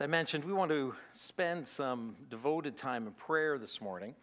As 0.00 0.04
I 0.04 0.06
mentioned, 0.06 0.46
we 0.46 0.54
want 0.54 0.70
to 0.70 0.94
spend 1.12 1.68
some 1.68 2.16
devoted 2.30 2.74
time 2.74 3.06
in 3.06 3.12
prayer 3.12 3.58
this 3.58 3.82
morning. 3.82 4.14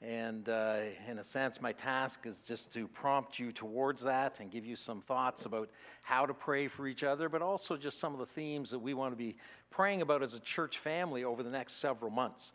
And 0.00 0.48
uh, 0.48 0.78
in 1.06 1.18
a 1.18 1.24
sense, 1.24 1.60
my 1.60 1.72
task 1.72 2.24
is 2.24 2.40
just 2.40 2.72
to 2.72 2.88
prompt 2.88 3.38
you 3.38 3.52
towards 3.52 4.02
that 4.04 4.40
and 4.40 4.50
give 4.50 4.64
you 4.64 4.76
some 4.76 5.02
thoughts 5.02 5.44
about 5.44 5.68
how 6.00 6.24
to 6.24 6.32
pray 6.32 6.68
for 6.68 6.88
each 6.88 7.04
other, 7.04 7.28
but 7.28 7.42
also 7.42 7.76
just 7.76 7.98
some 7.98 8.14
of 8.14 8.18
the 8.18 8.24
themes 8.24 8.70
that 8.70 8.78
we 8.78 8.94
want 8.94 9.12
to 9.12 9.16
be 9.16 9.36
praying 9.68 10.00
about 10.00 10.22
as 10.22 10.32
a 10.32 10.40
church 10.40 10.78
family 10.78 11.22
over 11.22 11.42
the 11.42 11.50
next 11.50 11.74
several 11.74 12.10
months. 12.10 12.54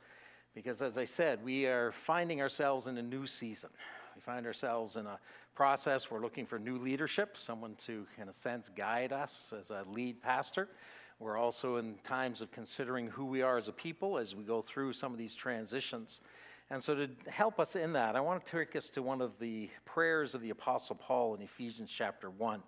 Because 0.56 0.82
as 0.82 0.98
I 0.98 1.06
said, 1.06 1.46
we 1.46 1.68
are 1.68 1.92
finding 1.92 2.42
ourselves 2.42 2.88
in 2.88 2.98
a 2.98 3.04
new 3.04 3.28
season. 3.28 3.70
We 4.16 4.22
find 4.22 4.44
ourselves 4.44 4.96
in 4.96 5.06
a 5.06 5.20
process, 5.54 6.10
we're 6.10 6.20
looking 6.20 6.48
for 6.48 6.58
new 6.58 6.80
leadership, 6.80 7.38
someone 7.38 7.76
to, 7.86 8.08
in 8.20 8.28
a 8.28 8.34
sense, 8.34 8.70
guide 8.76 9.14
us 9.14 9.54
as 9.56 9.70
a 9.70 9.84
lead 9.88 10.20
pastor. 10.20 10.70
We're 11.20 11.38
also 11.38 11.78
in 11.78 11.96
times 12.04 12.42
of 12.42 12.52
considering 12.52 13.08
who 13.08 13.26
we 13.26 13.42
are 13.42 13.58
as 13.58 13.68
a 13.70 13.72
people 13.72 14.18
as 14.18 14.36
we 14.36 14.44
go 14.44 14.62
through 14.62 14.94
some 14.94 15.14
of 15.14 15.18
these 15.18 15.34
transitions. 15.34 16.22
And 16.70 16.84
so, 16.84 16.96
to 16.96 17.10
help 17.28 17.60
us 17.60 17.76
in 17.76 17.94
that, 17.94 18.16
I 18.16 18.22
want 18.22 18.44
to 18.44 18.52
take 18.52 18.76
us 18.76 18.90
to 18.92 19.02
one 19.02 19.22
of 19.22 19.38
the 19.40 19.70
prayers 19.86 20.34
of 20.34 20.42
the 20.42 20.50
Apostle 20.50 20.96
Paul 20.96 21.36
in 21.36 21.42
Ephesians 21.42 21.92
chapter 21.92 22.30
1. 22.30 22.62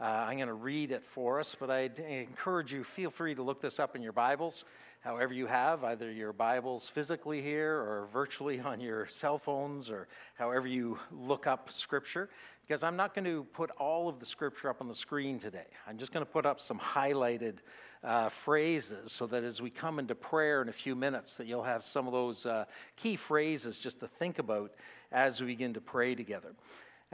Uh, 0.00 0.26
I'm 0.28 0.36
going 0.36 0.48
to 0.48 0.54
read 0.54 0.90
it 0.90 1.04
for 1.04 1.38
us, 1.38 1.54
but 1.58 1.70
I 1.70 1.90
encourage 2.08 2.72
you, 2.72 2.82
feel 2.82 3.10
free 3.10 3.34
to 3.34 3.42
look 3.42 3.60
this 3.60 3.78
up 3.78 3.94
in 3.94 4.02
your 4.02 4.12
Bibles, 4.12 4.64
however 5.00 5.32
you 5.32 5.46
have, 5.46 5.84
either 5.84 6.10
your 6.10 6.32
Bibles 6.32 6.88
physically 6.88 7.40
here 7.40 7.76
or 7.76 8.08
virtually 8.12 8.58
on 8.64 8.80
your 8.80 9.06
cell 9.06 9.38
phones 9.38 9.90
or 9.90 10.08
however 10.34 10.66
you 10.66 10.98
look 11.12 11.46
up 11.46 11.70
Scripture 11.70 12.28
because 12.66 12.82
I'm 12.82 12.96
not 12.96 13.14
going 13.14 13.26
to 13.26 13.44
put 13.52 13.70
all 13.72 14.08
of 14.08 14.18
the 14.18 14.24
scripture 14.24 14.70
up 14.70 14.80
on 14.80 14.88
the 14.88 14.94
screen 14.94 15.38
today. 15.38 15.66
I'm 15.86 15.98
just 15.98 16.12
going 16.12 16.24
to 16.24 16.30
put 16.30 16.46
up 16.46 16.60
some 16.60 16.78
highlighted 16.78 17.58
uh, 18.02 18.30
phrases 18.30 19.12
so 19.12 19.26
that 19.26 19.44
as 19.44 19.60
we 19.60 19.68
come 19.68 19.98
into 19.98 20.14
prayer 20.14 20.62
in 20.62 20.70
a 20.70 20.72
few 20.72 20.94
minutes, 20.94 21.36
that 21.36 21.46
you'll 21.46 21.62
have 21.62 21.84
some 21.84 22.06
of 22.06 22.14
those 22.14 22.46
uh, 22.46 22.64
key 22.96 23.16
phrases 23.16 23.78
just 23.78 24.00
to 24.00 24.08
think 24.08 24.38
about 24.38 24.72
as 25.12 25.40
we 25.40 25.48
begin 25.48 25.74
to 25.74 25.80
pray 25.80 26.14
together. 26.14 26.54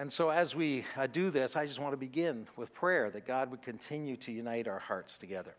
And 0.00 0.10
so, 0.10 0.30
as 0.30 0.54
we 0.54 0.86
uh, 0.96 1.08
do 1.08 1.28
this, 1.28 1.56
I 1.56 1.66
just 1.66 1.78
want 1.78 1.92
to 1.92 1.98
begin 1.98 2.46
with 2.56 2.72
prayer 2.72 3.10
that 3.10 3.26
God 3.26 3.50
would 3.50 3.60
continue 3.60 4.16
to 4.16 4.32
unite 4.32 4.66
our 4.66 4.78
hearts 4.78 5.18
together. 5.18 5.54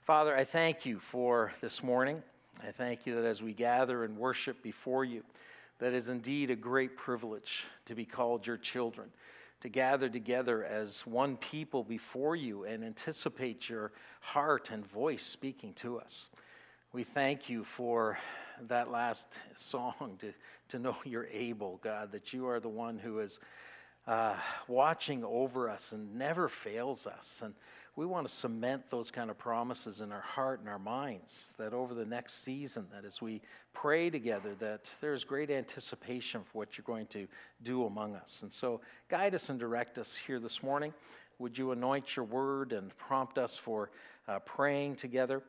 Father, 0.00 0.34
I 0.34 0.42
thank 0.42 0.86
you 0.86 0.98
for 0.98 1.52
this 1.60 1.82
morning. 1.82 2.22
I 2.66 2.70
thank 2.70 3.04
you 3.04 3.14
that 3.16 3.26
as 3.26 3.42
we 3.42 3.52
gather 3.52 4.04
and 4.04 4.16
worship 4.16 4.62
before 4.62 5.04
you, 5.04 5.22
that 5.80 5.92
is 5.92 6.08
indeed 6.08 6.50
a 6.50 6.56
great 6.56 6.96
privilege 6.96 7.66
to 7.84 7.94
be 7.94 8.06
called 8.06 8.46
your 8.46 8.56
children, 8.56 9.10
to 9.60 9.68
gather 9.68 10.08
together 10.08 10.64
as 10.64 11.06
one 11.06 11.36
people 11.36 11.84
before 11.84 12.36
you 12.36 12.64
and 12.64 12.82
anticipate 12.82 13.68
your 13.68 13.92
heart 14.22 14.70
and 14.70 14.86
voice 14.86 15.24
speaking 15.24 15.74
to 15.74 15.98
us. 15.98 16.30
We 16.94 17.04
thank 17.04 17.50
you 17.50 17.64
for 17.64 18.16
that 18.68 18.90
last 18.90 19.38
song 19.54 20.16
to, 20.20 20.32
to 20.70 20.78
know 20.78 20.96
you're 21.04 21.28
able, 21.30 21.80
God, 21.82 22.12
that 22.12 22.32
you 22.32 22.48
are 22.48 22.60
the 22.60 22.68
one 22.70 22.98
who 22.98 23.18
is 23.18 23.40
uh, 24.06 24.34
watching 24.68 25.24
over 25.24 25.68
us 25.68 25.92
and 25.92 26.14
never 26.16 26.48
fails 26.48 27.06
us. 27.06 27.40
And 27.44 27.54
we 27.96 28.06
want 28.06 28.26
to 28.26 28.34
cement 28.34 28.90
those 28.90 29.10
kind 29.10 29.30
of 29.30 29.38
promises 29.38 30.00
in 30.00 30.10
our 30.10 30.20
heart 30.20 30.60
and 30.60 30.68
our 30.68 30.78
minds 30.78 31.54
that 31.58 31.72
over 31.72 31.94
the 31.94 32.04
next 32.04 32.42
season 32.42 32.86
that 32.92 33.04
as 33.04 33.22
we 33.22 33.40
pray 33.72 34.10
together 34.10 34.54
that 34.58 34.90
there's 35.00 35.22
great 35.24 35.50
anticipation 35.50 36.42
for 36.42 36.58
what 36.58 36.76
you're 36.76 36.84
going 36.84 37.06
to 37.06 37.26
do 37.62 37.84
among 37.86 38.16
us. 38.16 38.42
And 38.42 38.52
so 38.52 38.80
guide 39.08 39.34
us 39.34 39.48
and 39.48 39.58
direct 39.58 39.98
us 39.98 40.16
here 40.16 40.40
this 40.40 40.62
morning. 40.62 40.92
Would 41.38 41.56
you 41.56 41.72
anoint 41.72 42.16
your 42.16 42.24
word 42.24 42.72
and 42.72 42.96
prompt 42.96 43.38
us 43.38 43.56
for 43.56 43.90
uh, 44.26 44.40
praying 44.40 44.96
together 44.96 45.42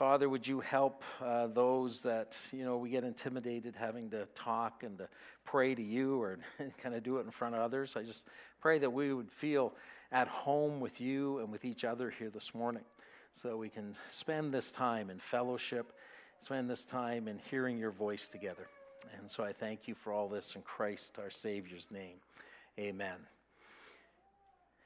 father 0.00 0.30
would 0.30 0.46
you 0.46 0.60
help 0.60 1.04
uh, 1.20 1.46
those 1.48 2.00
that 2.00 2.34
you 2.52 2.64
know 2.64 2.78
we 2.78 2.88
get 2.88 3.04
intimidated 3.04 3.76
having 3.76 4.08
to 4.08 4.26
talk 4.34 4.82
and 4.82 4.96
to 4.96 5.06
pray 5.44 5.74
to 5.74 5.82
you 5.82 6.18
or 6.22 6.38
kind 6.82 6.94
of 6.94 7.02
do 7.02 7.18
it 7.18 7.26
in 7.26 7.30
front 7.30 7.54
of 7.54 7.60
others 7.60 7.96
i 7.96 8.02
just 8.02 8.26
pray 8.62 8.78
that 8.78 8.90
we 8.90 9.12
would 9.12 9.30
feel 9.30 9.74
at 10.10 10.26
home 10.26 10.80
with 10.80 11.02
you 11.02 11.38
and 11.40 11.52
with 11.52 11.66
each 11.66 11.84
other 11.84 12.08
here 12.08 12.30
this 12.30 12.54
morning 12.54 12.82
so 13.32 13.48
that 13.48 13.56
we 13.56 13.68
can 13.68 13.94
spend 14.10 14.52
this 14.52 14.70
time 14.70 15.10
in 15.10 15.18
fellowship, 15.18 15.92
spend 16.40 16.68
this 16.68 16.84
time 16.84 17.28
in 17.28 17.38
hearing 17.50 17.78
your 17.78 17.90
voice 17.90 18.28
together. 18.28 18.66
And 19.18 19.30
so 19.30 19.44
I 19.44 19.52
thank 19.52 19.86
you 19.86 19.94
for 19.94 20.12
all 20.12 20.28
this 20.28 20.56
in 20.56 20.62
Christ 20.62 21.18
our 21.18 21.30
Savior's 21.30 21.88
name. 21.90 22.16
Amen. 22.78 23.16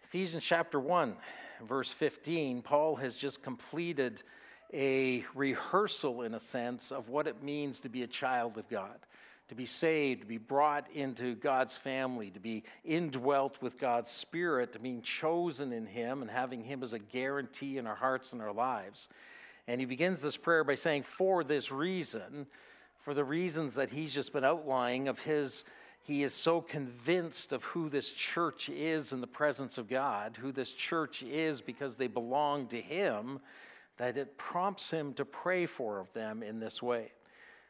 Ephesians 0.04 0.44
chapter 0.44 0.78
1, 0.78 1.16
verse 1.66 1.92
15, 1.92 2.62
Paul 2.62 2.96
has 2.96 3.14
just 3.14 3.42
completed 3.42 4.22
a 4.74 5.24
rehearsal, 5.34 6.22
in 6.22 6.34
a 6.34 6.40
sense, 6.40 6.92
of 6.92 7.08
what 7.08 7.26
it 7.26 7.42
means 7.42 7.80
to 7.80 7.88
be 7.88 8.02
a 8.02 8.06
child 8.06 8.58
of 8.58 8.68
God 8.68 8.98
to 9.48 9.54
be 9.54 9.66
saved, 9.66 10.22
to 10.22 10.26
be 10.26 10.38
brought 10.38 10.90
into 10.94 11.34
God's 11.34 11.76
family, 11.76 12.30
to 12.30 12.40
be 12.40 12.64
indwelt 12.84 13.60
with 13.60 13.78
God's 13.78 14.10
Spirit, 14.10 14.72
to 14.72 14.78
being 14.78 15.02
chosen 15.02 15.72
in 15.72 15.84
Him 15.84 16.22
and 16.22 16.30
having 16.30 16.62
Him 16.64 16.82
as 16.82 16.94
a 16.94 16.98
guarantee 16.98 17.76
in 17.76 17.86
our 17.86 17.94
hearts 17.94 18.32
and 18.32 18.40
our 18.40 18.52
lives. 18.52 19.08
And 19.66 19.80
he 19.80 19.86
begins 19.86 20.20
this 20.20 20.36
prayer 20.36 20.64
by 20.64 20.74
saying, 20.74 21.02
For 21.04 21.44
this 21.44 21.70
reason, 21.70 22.46
for 23.00 23.14
the 23.14 23.24
reasons 23.24 23.74
that 23.74 23.90
he's 23.90 24.14
just 24.14 24.32
been 24.32 24.44
outlining 24.44 25.08
of 25.08 25.18
his, 25.18 25.64
he 26.02 26.22
is 26.22 26.34
so 26.34 26.60
convinced 26.60 27.52
of 27.52 27.62
who 27.64 27.88
this 27.88 28.10
church 28.10 28.68
is 28.68 29.12
in 29.12 29.20
the 29.20 29.26
presence 29.26 29.78
of 29.78 29.88
God, 29.88 30.36
who 30.38 30.52
this 30.52 30.72
church 30.72 31.22
is 31.22 31.60
because 31.60 31.96
they 31.96 32.08
belong 32.08 32.66
to 32.68 32.80
him, 32.80 33.40
that 33.96 34.16
it 34.16 34.36
prompts 34.36 34.90
him 34.90 35.14
to 35.14 35.24
pray 35.24 35.66
for 35.66 36.06
them 36.14 36.42
in 36.42 36.58
this 36.58 36.82
way. 36.82 37.12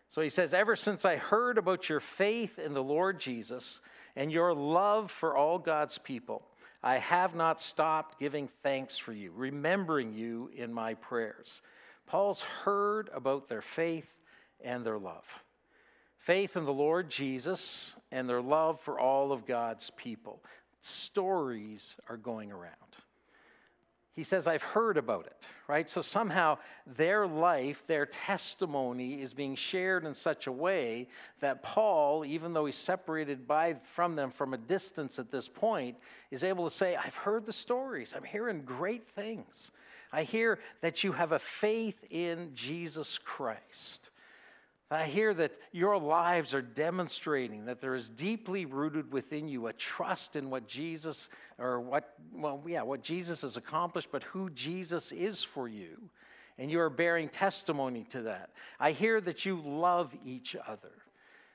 So 0.09 0.23
he 0.23 0.29
says, 0.29 0.55
Ever 0.55 0.77
since 0.77 1.05
I 1.05 1.17
heard 1.17 1.59
about 1.59 1.89
your 1.89 2.01
faith 2.01 2.59
in 2.59 2.73
the 2.73 2.83
Lord 2.83 3.19
Jesus 3.19 3.81
and 4.17 4.31
your 4.31 4.55
love 4.55 5.11
for 5.11 5.37
all 5.37 5.59
God's 5.59 5.99
people, 5.99 6.47
I 6.83 6.99
have 6.99 7.35
not 7.35 7.61
stopped 7.61 8.21
giving 8.21 8.47
thanks 8.47 8.97
for 8.97 9.13
you, 9.13 9.33
remembering 9.35 10.13
you 10.13 10.51
in 10.55 10.73
my 10.73 10.95
prayers. 10.95 11.63
Paul's 12.07 12.43
heard 12.43 13.11
about 13.15 13.49
their 13.49 13.63
faith 13.63 14.21
and 14.63 14.85
their 14.85 14.99
love. 14.99 15.43
Faith 16.19 16.57
in 16.57 16.65
the 16.65 16.73
Lord 16.73 17.11
Jesus 17.11 17.95
and 18.13 18.29
their 18.29 18.43
love 18.43 18.81
for 18.81 18.99
all 18.99 19.33
of 19.33 19.47
God's 19.47 19.91
people. 19.91 20.43
Stories 20.81 21.97
are 22.09 22.17
going 22.17 22.53
around 22.53 22.75
he 24.15 24.23
says, 24.23 24.47
I've 24.47 24.63
heard 24.63 24.97
about 24.97 25.27
it, 25.27 25.47
right? 25.67 25.91
So 25.91 26.01
somehow 26.01 26.59
their 26.87 27.27
life, 27.27 27.85
their 27.89 28.07
testimony 28.07 29.21
is 29.21 29.35
being 29.35 29.57
shared 29.57 30.05
in 30.05 30.15
such 30.15 30.47
a 30.47 30.53
way 30.53 31.09
that 31.41 31.65
Paul, 31.65 32.25
even 32.25 32.53
though 32.53 32.65
he's 32.65 32.77
separated 32.77 33.49
by, 33.49 33.75
from 33.75 34.15
them 34.15 34.31
from 34.31 34.55
a 34.55 34.59
distance 34.59 35.19
at 35.19 35.33
this 35.33 35.49
point, 35.49 35.97
is 36.31 36.45
able 36.45 36.63
to 36.65 36.75
say, 36.75 36.95
I've 36.95 37.17
heard 37.17 37.45
the 37.45 37.53
stories. 37.53 38.15
I'm 38.17 38.23
hearing 38.23 38.63
great 38.63 39.09
things. 39.09 39.73
I 40.13 40.23
hear 40.23 40.61
that 40.81 41.03
you 41.03 41.11
have 41.11 41.33
a 41.33 41.41
faith 41.41 42.05
in 42.09 42.53
Jesus 42.55 43.19
Christ. 43.19 44.11
I 44.91 45.07
hear 45.07 45.33
that 45.35 45.53
your 45.73 45.99
lives 45.99 46.53
are 46.55 46.63
demonstrating 46.63 47.65
that 47.65 47.81
there 47.81 47.95
is 47.95 48.09
deeply 48.09 48.67
rooted 48.67 49.13
within 49.13 49.49
you 49.49 49.67
a 49.67 49.73
trust 49.73 50.37
in 50.37 50.51
what 50.51 50.69
Jesus, 50.69 51.31
or 51.59 51.81
what, 51.81 52.15
well, 52.33 52.63
yeah, 52.67 52.83
what 52.83 53.03
Jesus 53.03 53.43
has 53.43 53.57
accomplished, 53.57 54.09
but 54.13 54.23
who 54.23 54.51
Jesus 54.51 55.11
is 55.11 55.43
for 55.43 55.69
you. 55.69 55.99
And 56.59 56.71
you 56.71 56.81
are 56.81 56.91
bearing 56.91 57.29
testimony 57.29 58.05
to 58.11 58.23
that. 58.23 58.51
I 58.79 58.93
hear 58.93 59.21
that 59.23 59.45
you 59.45 59.61
love 59.61 60.15
each 60.25 60.55
other. 60.69 60.93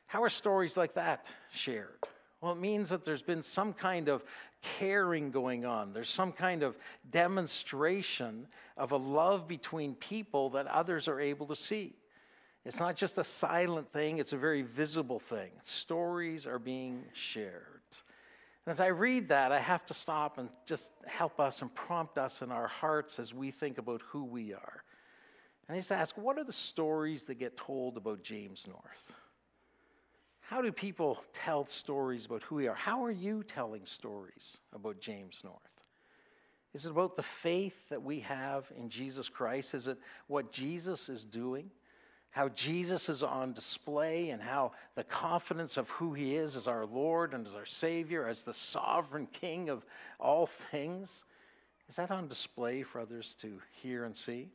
How 0.07 0.23
are 0.23 0.29
stories 0.29 0.75
like 0.75 0.93
that 0.95 1.27
shared? 1.51 2.03
Well, 2.41 2.53
it 2.53 2.59
means 2.59 2.89
that 2.89 3.05
there's 3.05 3.21
been 3.21 3.43
some 3.43 3.73
kind 3.73 4.09
of 4.09 4.23
caring 4.61 5.29
going 5.29 5.65
on. 5.65 5.93
There's 5.93 6.09
some 6.09 6.31
kind 6.31 6.63
of 6.63 6.77
demonstration 7.11 8.47
of 8.75 8.91
a 8.91 8.97
love 8.97 9.47
between 9.47 9.95
people 9.95 10.49
that 10.51 10.67
others 10.67 11.07
are 11.07 11.19
able 11.19 11.45
to 11.47 11.55
see. 11.55 11.93
It's 12.65 12.79
not 12.79 12.95
just 12.95 13.17
a 13.17 13.23
silent 13.23 13.91
thing, 13.91 14.19
it's 14.19 14.33
a 14.33 14.37
very 14.37 14.61
visible 14.61 15.19
thing. 15.19 15.51
Stories 15.63 16.45
are 16.45 16.59
being 16.59 17.03
shared. 17.13 17.81
And 18.65 18.71
as 18.71 18.79
I 18.79 18.87
read 18.87 19.27
that, 19.29 19.51
I 19.51 19.59
have 19.59 19.85
to 19.87 19.93
stop 19.93 20.37
and 20.37 20.49
just 20.65 20.91
help 21.07 21.39
us 21.39 21.61
and 21.61 21.73
prompt 21.73 22.17
us 22.17 22.41
in 22.41 22.51
our 22.51 22.67
hearts 22.67 23.17
as 23.17 23.33
we 23.33 23.51
think 23.51 23.77
about 23.77 24.01
who 24.01 24.23
we 24.23 24.53
are. 24.53 24.83
And 25.67 25.75
I 25.75 25.79
just 25.79 25.91
ask, 25.91 26.17
what 26.17 26.37
are 26.37 26.43
the 26.43 26.51
stories 26.51 27.23
that 27.23 27.35
get 27.35 27.55
told 27.55 27.95
about 27.95 28.23
James 28.23 28.67
North? 28.67 29.13
How 30.41 30.61
do 30.61 30.71
people 30.71 31.23
tell 31.31 31.63
stories 31.63 32.25
about 32.25 32.43
who 32.43 32.55
we 32.55 32.67
are? 32.67 32.75
How 32.75 33.03
are 33.05 33.11
you 33.11 33.43
telling 33.43 33.85
stories 33.85 34.57
about 34.73 34.99
James 34.99 35.41
North? 35.43 35.57
Is 36.73 36.85
it 36.85 36.91
about 36.91 37.15
the 37.15 37.23
faith 37.23 37.87
that 37.89 38.01
we 38.01 38.19
have 38.21 38.71
in 38.77 38.89
Jesus 38.89 39.29
Christ? 39.29 39.73
Is 39.73 39.87
it 39.87 39.97
what 40.27 40.51
Jesus 40.51 41.07
is 41.07 41.23
doing? 41.23 41.69
How 42.31 42.49
Jesus 42.49 43.09
is 43.09 43.23
on 43.23 43.53
display 43.53 44.29
and 44.29 44.41
how 44.41 44.71
the 44.95 45.03
confidence 45.03 45.77
of 45.77 45.89
who 45.89 46.13
he 46.13 46.35
is 46.35 46.55
as 46.55 46.67
our 46.67 46.85
Lord 46.85 47.33
and 47.33 47.47
as 47.47 47.55
our 47.55 47.65
Savior, 47.65 48.27
as 48.27 48.43
the 48.43 48.53
sovereign 48.53 49.27
King 49.27 49.69
of 49.69 49.85
all 50.19 50.45
things, 50.45 51.23
is 51.87 51.95
that 51.95 52.11
on 52.11 52.27
display 52.27 52.83
for 52.83 53.01
others 53.01 53.35
to 53.41 53.59
hear 53.81 54.05
and 54.05 54.15
see? 54.15 54.49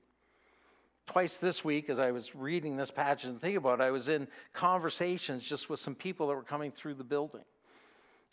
twice 1.07 1.39
this 1.39 1.65
week, 1.65 1.91
as 1.91 1.99
I 1.99 2.11
was 2.11 2.35
reading 2.35 2.77
this 2.77 2.91
passage 2.91 3.27
and 3.27 3.41
thinking 3.41 3.59
about 3.59 3.81
it, 3.81 3.83
I 3.83 3.91
was 3.91 4.09
in 4.09 4.27
conversations 4.53 5.43
just 5.43 5.69
with 5.69 5.81
some 5.81 5.95
people 5.95 6.29
that 6.29 6.35
were 6.35 6.43
coming 6.43 6.71
through 6.71 6.95
the 6.95 7.05
building. 7.05 7.45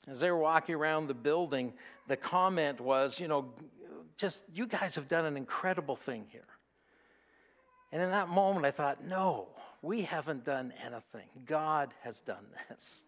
As 0.07 0.19
they 0.19 0.31
were 0.31 0.37
walking 0.37 0.75
around 0.75 1.07
the 1.07 1.13
building, 1.13 1.73
the 2.07 2.17
comment 2.17 2.79
was, 2.79 3.19
you 3.19 3.27
know, 3.27 3.53
just 4.17 4.43
you 4.53 4.65
guys 4.65 4.95
have 4.95 5.07
done 5.07 5.25
an 5.25 5.37
incredible 5.37 5.95
thing 5.95 6.25
here. 6.31 6.41
And 7.91 8.01
in 8.01 8.11
that 8.11 8.29
moment, 8.29 8.65
I 8.65 8.71
thought, 8.71 9.03
no, 9.05 9.47
we 9.81 10.01
haven't 10.01 10.43
done 10.43 10.73
anything. 10.85 11.27
God 11.45 11.93
has 12.03 12.19
done 12.21 12.45
this. 12.69 13.03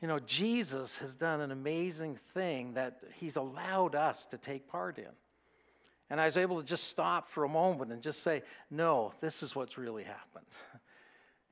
You 0.00 0.08
know, 0.08 0.18
Jesus 0.20 0.98
has 0.98 1.14
done 1.14 1.40
an 1.40 1.52
amazing 1.52 2.16
thing 2.16 2.74
that 2.74 3.00
he's 3.14 3.36
allowed 3.36 3.94
us 3.94 4.26
to 4.26 4.38
take 4.38 4.68
part 4.68 4.98
in. 4.98 5.06
And 6.10 6.20
I 6.20 6.26
was 6.26 6.36
able 6.36 6.60
to 6.60 6.66
just 6.66 6.84
stop 6.84 7.28
for 7.28 7.44
a 7.44 7.48
moment 7.48 7.92
and 7.92 8.02
just 8.02 8.22
say, 8.22 8.42
no, 8.70 9.12
this 9.20 9.42
is 9.42 9.56
what's 9.56 9.78
really 9.78 10.04
happened. 10.04 10.46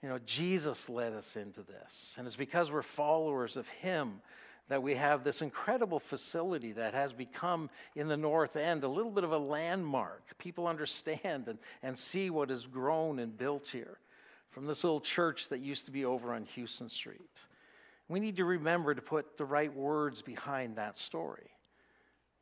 You 0.03 0.11
know, 0.11 0.19
Jesus 0.27 0.91
led 0.91 1.15
us 1.15 1.35
into 1.35 1.63
this. 1.63 2.15
And 2.19 2.27
it's 2.27 2.37
because 2.37 2.71
we're 2.71 2.83
followers 2.83 3.57
of 3.57 3.67
him 3.71 4.21
that 4.69 4.83
we 4.83 4.95
have 4.95 5.25
this 5.25 5.43
incredible 5.43 6.01
facility 6.01 6.73
that 6.73 6.95
has 6.95 7.13
become 7.13 7.69
in 7.97 8.09
the 8.09 8.17
north 8.17 8.57
end 8.57 8.83
a 8.83 8.89
little 8.89 9.11
bit 9.11 9.25
of 9.25 9.33
a 9.33 9.39
landmark. 9.39 10.23
People 10.39 10.67
understand 10.67 11.49
and, 11.49 11.59
and 11.83 11.99
see 11.99 12.31
what 12.31 12.51
has 12.51 12.67
grown 12.67 13.19
and 13.19 13.37
built 13.37 13.67
here 13.67 13.99
from 14.51 14.67
this 14.67 14.85
little 14.85 15.01
church 15.01 15.49
that 15.49 15.61
used 15.61 15.85
to 15.85 15.91
be 15.91 16.05
over 16.05 16.33
on 16.33 16.45
Houston 16.55 16.89
Street. 16.89 17.21
We 18.09 18.21
need 18.21 18.37
to 18.37 18.45
remember 18.45 18.95
to 18.95 19.03
put 19.03 19.37
the 19.37 19.45
right 19.45 19.75
words 19.75 20.23
behind 20.23 20.77
that 20.77 20.97
story. 20.97 21.51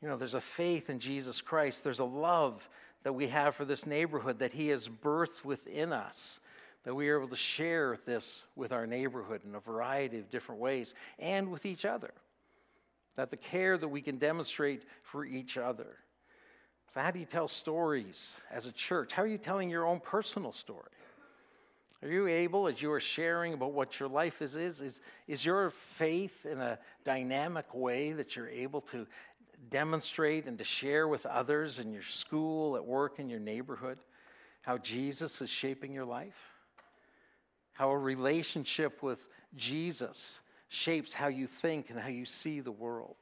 You 0.01 0.09
know, 0.09 0.17
there's 0.17 0.35
a 0.35 0.41
faith 0.41 0.91
in 0.91 0.99
Jesus 0.99 1.41
Christ, 1.41 1.85
there's 1.85 2.01
a 2.01 2.05
love 2.05 2.69
that 3.05 3.15
we 3.15 3.29
have 3.29 3.55
for 3.55 3.65
this 3.65 3.87
neighborhood 3.87 4.41
that 4.41 4.53
He 4.53 4.69
has 4.69 4.89
birthed 4.89 5.45
within 5.45 5.93
us, 5.93 6.41
that 6.85 6.95
we 6.95 7.09
are 7.09 7.19
able 7.19 7.29
to 7.29 7.37
share 7.37 7.99
this 8.07 8.45
with 8.57 8.73
our 8.73 8.87
neighborhood 8.87 9.43
in 9.45 9.55
a 9.55 9.61
variety 9.61 10.19
of 10.19 10.31
different 10.31 10.61
ways 10.61 10.95
and 11.19 11.51
with 11.51 11.65
each 11.65 11.85
other. 11.85 12.13
That 13.17 13.31
the 13.31 13.37
care 13.37 13.77
that 13.79 13.89
we 13.89 14.01
can 14.01 14.17
demonstrate 14.17 14.83
for 15.03 15.25
each 15.25 15.57
other. 15.59 15.99
So, 16.93 17.01
how 17.01 17.11
do 17.11 17.19
you 17.19 17.27
tell 17.27 17.49
stories 17.49 18.37
as 18.51 18.67
a 18.67 18.73
church? 18.73 19.13
How 19.13 19.23
are 19.23 19.27
you 19.27 19.39
telling 19.39 19.71
your 19.71 19.87
own 19.87 20.01
personal 20.01 20.53
story? 20.53 20.91
Are 22.03 22.09
you 22.09 22.27
able, 22.27 22.67
as 22.67 22.83
you 22.83 22.91
are 22.93 23.01
sharing 23.01 23.55
about 23.55 23.73
what 23.73 24.01
your 24.01 24.09
life 24.09 24.43
is, 24.43 24.57
is, 24.57 24.81
is, 24.81 25.01
is 25.29 25.45
your 25.45 25.71
faith 25.71 26.47
in 26.47 26.59
a 26.59 26.79
dynamic 27.05 27.73
way 27.73 28.13
that 28.13 28.35
you're 28.35 28.49
able 28.49 28.81
to 28.83 29.07
demonstrate 29.71 30.47
and 30.47 30.59
to 30.59 30.65
share 30.65 31.07
with 31.07 31.25
others 31.27 31.79
in 31.79 31.93
your 31.93 32.03
school, 32.03 32.75
at 32.75 32.85
work, 32.85 33.21
in 33.21 33.31
your 33.31 33.39
neighborhood, 33.39 33.99
how 34.63 34.79
Jesus 34.79 35.41
is 35.41 35.49
shaping 35.49 35.93
your 35.93 36.05
life? 36.05 36.53
How 37.73 37.91
a 37.91 37.99
relationship 37.99 39.03
with 39.03 39.29
Jesus 39.57 40.41
shapes 40.69 41.13
how 41.13 41.29
you 41.29 41.47
think 41.47 41.91
and 41.91 41.99
how 41.99 42.09
you 42.09 42.25
see 42.25 42.61
the 42.61 42.73
world. 42.73 43.17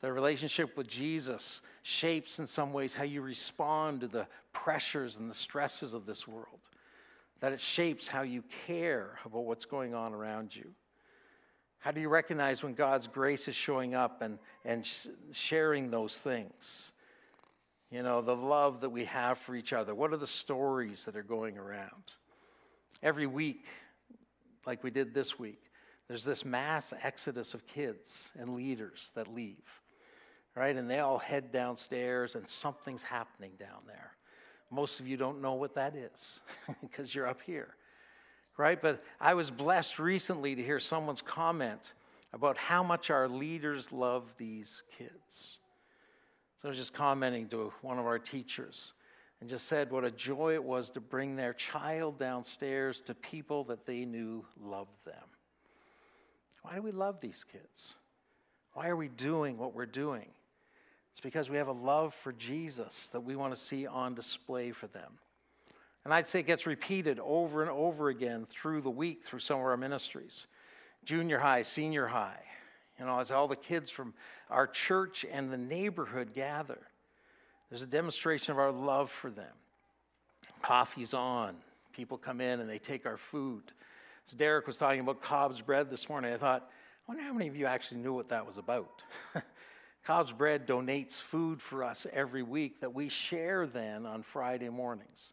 The 0.00 0.12
relationship 0.12 0.76
with 0.76 0.86
Jesus 0.86 1.62
shapes, 1.82 2.38
in 2.38 2.46
some 2.46 2.72
ways, 2.72 2.92
how 2.92 3.04
you 3.04 3.22
respond 3.22 4.00
to 4.02 4.08
the 4.08 4.26
pressures 4.52 5.18
and 5.18 5.30
the 5.30 5.34
stresses 5.34 5.94
of 5.94 6.04
this 6.04 6.28
world 6.28 6.60
that 7.44 7.52
it 7.52 7.60
shapes 7.60 8.08
how 8.08 8.22
you 8.22 8.42
care 8.66 9.18
about 9.26 9.44
what's 9.44 9.66
going 9.66 9.94
on 9.94 10.14
around 10.14 10.56
you. 10.56 10.64
How 11.78 11.90
do 11.90 12.00
you 12.00 12.08
recognize 12.08 12.62
when 12.62 12.72
God's 12.72 13.06
grace 13.06 13.48
is 13.48 13.54
showing 13.54 13.94
up 13.94 14.22
and, 14.22 14.38
and 14.64 14.86
sh- 14.86 15.08
sharing 15.32 15.90
those 15.90 16.16
things? 16.16 16.92
You 17.90 18.02
know, 18.02 18.22
the 18.22 18.34
love 18.34 18.80
that 18.80 18.88
we 18.88 19.04
have 19.04 19.36
for 19.36 19.54
each 19.54 19.74
other. 19.74 19.94
What 19.94 20.14
are 20.14 20.16
the 20.16 20.26
stories 20.26 21.04
that 21.04 21.16
are 21.16 21.22
going 21.22 21.58
around? 21.58 22.14
Every 23.02 23.26
week, 23.26 23.66
like 24.66 24.82
we 24.82 24.90
did 24.90 25.14
this 25.14 25.38
week, 25.38 25.60
there's 26.08 26.24
this 26.24 26.44
mass 26.44 26.92
exodus 27.02 27.54
of 27.54 27.66
kids 27.66 28.32
and 28.38 28.54
leaders 28.54 29.10
that 29.14 29.32
leave, 29.32 29.64
right? 30.54 30.76
And 30.76 30.88
they 30.88 31.00
all 31.00 31.18
head 31.18 31.50
downstairs, 31.50 32.34
and 32.34 32.48
something's 32.48 33.02
happening 33.02 33.52
down 33.58 33.82
there. 33.86 34.12
Most 34.70 35.00
of 35.00 35.06
you 35.06 35.16
don't 35.16 35.40
know 35.40 35.54
what 35.54 35.74
that 35.74 35.94
is 35.94 36.40
because 36.80 37.14
you're 37.14 37.26
up 37.26 37.40
here, 37.42 37.76
right? 38.56 38.80
But 38.80 39.02
I 39.20 39.34
was 39.34 39.50
blessed 39.50 39.98
recently 39.98 40.54
to 40.54 40.62
hear 40.62 40.80
someone's 40.80 41.22
comment 41.22 41.94
about 42.32 42.56
how 42.56 42.82
much 42.82 43.10
our 43.10 43.28
leaders 43.28 43.92
love 43.92 44.34
these 44.36 44.82
kids. 44.98 45.58
So 46.60 46.68
I 46.68 46.70
was 46.70 46.78
just 46.78 46.92
commenting 46.92 47.48
to 47.48 47.72
one 47.82 47.98
of 47.98 48.06
our 48.06 48.18
teachers 48.18 48.94
and 49.44 49.50
just 49.50 49.66
said 49.66 49.90
what 49.90 50.06
a 50.06 50.10
joy 50.10 50.54
it 50.54 50.64
was 50.64 50.88
to 50.88 51.00
bring 51.00 51.36
their 51.36 51.52
child 51.52 52.16
downstairs 52.16 53.02
to 53.02 53.14
people 53.14 53.62
that 53.64 53.84
they 53.84 54.06
knew 54.06 54.42
loved 54.58 55.04
them. 55.04 55.22
Why 56.62 56.76
do 56.76 56.80
we 56.80 56.92
love 56.92 57.20
these 57.20 57.44
kids? 57.44 57.92
Why 58.72 58.88
are 58.88 58.96
we 58.96 59.08
doing 59.08 59.58
what 59.58 59.74
we're 59.74 59.84
doing? 59.84 60.24
It's 61.12 61.20
because 61.20 61.50
we 61.50 61.58
have 61.58 61.68
a 61.68 61.72
love 61.72 62.14
for 62.14 62.32
Jesus 62.32 63.10
that 63.10 63.20
we 63.20 63.36
want 63.36 63.54
to 63.54 63.60
see 63.60 63.86
on 63.86 64.14
display 64.14 64.70
for 64.70 64.86
them. 64.86 65.12
And 66.06 66.14
I'd 66.14 66.26
say 66.26 66.40
it 66.40 66.46
gets 66.46 66.64
repeated 66.64 67.20
over 67.20 67.60
and 67.60 67.70
over 67.70 68.08
again 68.08 68.46
through 68.48 68.80
the 68.80 68.88
week 68.88 69.26
through 69.26 69.40
some 69.40 69.58
of 69.58 69.66
our 69.66 69.76
ministries. 69.76 70.46
Junior 71.04 71.38
high, 71.38 71.60
senior 71.60 72.06
high, 72.06 72.40
you 72.98 73.04
know, 73.04 73.18
as 73.18 73.30
all 73.30 73.46
the 73.46 73.56
kids 73.56 73.90
from 73.90 74.14
our 74.48 74.66
church 74.66 75.26
and 75.30 75.52
the 75.52 75.58
neighborhood 75.58 76.32
gather, 76.32 76.80
there's 77.74 77.82
a 77.82 77.86
demonstration 77.86 78.52
of 78.52 78.58
our 78.60 78.70
love 78.70 79.10
for 79.10 79.32
them. 79.32 79.50
Coffee's 80.62 81.12
on, 81.12 81.56
people 81.92 82.16
come 82.16 82.40
in 82.40 82.60
and 82.60 82.70
they 82.70 82.78
take 82.78 83.04
our 83.04 83.16
food. 83.16 83.64
As 84.28 84.34
Derek 84.34 84.68
was 84.68 84.76
talking 84.76 85.00
about 85.00 85.20
Cobb's 85.20 85.60
bread 85.60 85.90
this 85.90 86.08
morning, 86.08 86.32
I 86.32 86.36
thought, 86.36 86.70
I 86.70 87.02
wonder 87.10 87.24
how 87.24 87.32
many 87.32 87.48
of 87.48 87.56
you 87.56 87.66
actually 87.66 88.00
knew 88.00 88.12
what 88.12 88.28
that 88.28 88.46
was 88.46 88.58
about. 88.58 89.02
Cobb's 90.04 90.30
Bread 90.30 90.68
donates 90.68 91.14
food 91.14 91.60
for 91.60 91.82
us 91.82 92.06
every 92.12 92.44
week 92.44 92.78
that 92.78 92.94
we 92.94 93.08
share 93.08 93.66
then 93.66 94.06
on 94.06 94.22
Friday 94.22 94.68
mornings. 94.68 95.32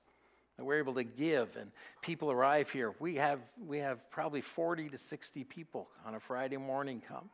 That 0.57 0.65
we're 0.65 0.79
able 0.79 0.95
to 0.95 1.03
give, 1.03 1.55
and 1.57 1.69
people 2.01 2.31
arrive 2.31 2.71
here. 2.71 2.95
We 2.99 3.17
have, 3.17 3.41
we 3.67 3.77
have 3.77 4.09
probably 4.09 4.41
40 4.41 4.89
to 4.89 4.97
60 4.97 5.43
people 5.43 5.89
on 6.07 6.15
a 6.15 6.19
Friday 6.19 6.57
morning 6.57 7.03
come. 7.07 7.29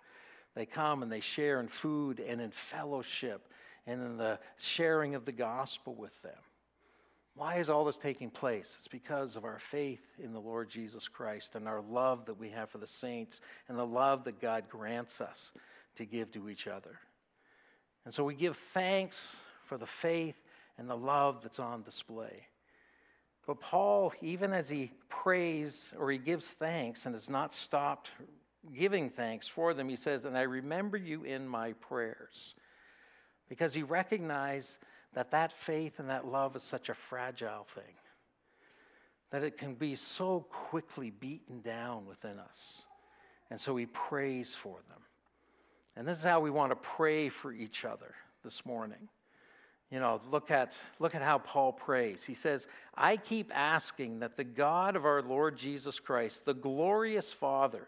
They 0.58 0.66
come 0.66 1.04
and 1.04 1.12
they 1.12 1.20
share 1.20 1.60
in 1.60 1.68
food 1.68 2.20
and 2.20 2.42
in 2.42 2.50
fellowship 2.50 3.48
and 3.86 4.02
in 4.02 4.18
the 4.18 4.40
sharing 4.58 5.14
of 5.14 5.24
the 5.24 5.32
gospel 5.32 5.94
with 5.94 6.20
them. 6.24 6.40
Why 7.36 7.58
is 7.58 7.70
all 7.70 7.86
this 7.86 7.96
taking 7.96 8.32
place? 8.32 8.76
It's 8.80 8.88
because 8.88 9.36
of 9.36 9.46
our 9.46 9.60
faith 9.60 10.02
in 10.18 10.34
the 10.34 10.42
Lord 10.42 10.68
Jesus 10.68 11.08
Christ 11.08 11.54
and 11.54 11.68
our 11.68 11.82
love 11.82 12.26
that 12.26 12.40
we 12.40 12.50
have 12.50 12.72
for 12.72 12.80
the 12.80 12.88
saints 12.88 13.40
and 13.70 13.78
the 13.78 13.86
love 13.86 14.24
that 14.24 14.42
God 14.42 14.64
grants 14.68 15.22
us 15.22 15.52
to 15.94 16.06
give 16.06 16.32
to 16.32 16.50
each 16.50 16.66
other. 16.66 16.98
And 18.06 18.12
so 18.12 18.24
we 18.24 18.34
give 18.34 18.58
thanks 18.58 19.38
for 19.64 19.78
the 19.78 19.86
faith 19.86 20.44
and 20.80 20.90
the 20.90 20.98
love 20.98 21.44
that's 21.44 21.60
on 21.60 21.84
display. 21.84 22.48
But 23.46 23.60
Paul, 23.60 24.12
even 24.24 24.54
as 24.54 24.72
he 24.72 24.92
prays 25.08 25.94
or 26.00 26.10
he 26.10 26.18
gives 26.18 26.48
thanks 26.48 27.06
and 27.06 27.14
has 27.14 27.30
not 27.30 27.54
stopped 27.54 28.10
giving 28.74 29.10
thanks 29.10 29.48
for 29.48 29.74
them, 29.74 29.90
he 29.90 29.96
says, 29.96 30.26
And 30.26 30.38
I 30.38 30.44
remember 30.44 30.98
you 30.98 31.24
in 31.24 31.48
my 31.48 31.74
prayers. 31.74 32.56
Because 33.50 33.74
he 33.74 33.84
recognized 33.84 34.80
that 35.14 35.32
that 35.32 35.52
faith 35.52 36.00
and 36.00 36.10
that 36.10 36.28
love 36.28 36.56
is 36.56 36.64
such 36.64 36.90
a 36.90 36.94
fragile 36.94 37.64
thing, 37.64 37.96
that 39.32 39.44
it 39.44 39.58
can 39.58 39.74
be 39.74 39.96
so 39.96 40.46
quickly 40.50 41.12
beaten 41.12 41.62
down 41.62 42.06
within 42.06 42.38
us. 42.38 42.86
And 43.50 43.60
so 43.60 43.76
he 43.76 43.86
prays 43.86 44.54
for 44.54 44.78
them. 44.90 45.00
And 45.96 46.08
this 46.08 46.18
is 46.18 46.24
how 46.24 46.40
we 46.40 46.52
want 46.52 46.72
to 46.72 46.76
pray 46.76 47.30
for 47.30 47.52
each 47.52 47.86
other 47.86 48.14
this 48.44 48.66
morning. 48.66 49.10
You 49.90 50.02
know, 50.02 50.20
look 50.30 50.52
at, 50.52 50.78
look 51.00 51.16
at 51.16 51.22
how 51.22 51.38
Paul 51.38 51.72
prays. 51.72 52.26
He 52.26 52.34
says, 52.34 52.68
I 52.96 53.16
keep 53.16 53.52
asking 53.56 54.20
that 54.20 54.36
the 54.36 54.44
God 54.44 54.98
of 54.98 55.06
our 55.06 55.22
Lord 55.22 55.58
Jesus 55.58 55.98
Christ, 55.98 56.44
the 56.44 56.54
glorious 56.54 57.32
Father, 57.32 57.88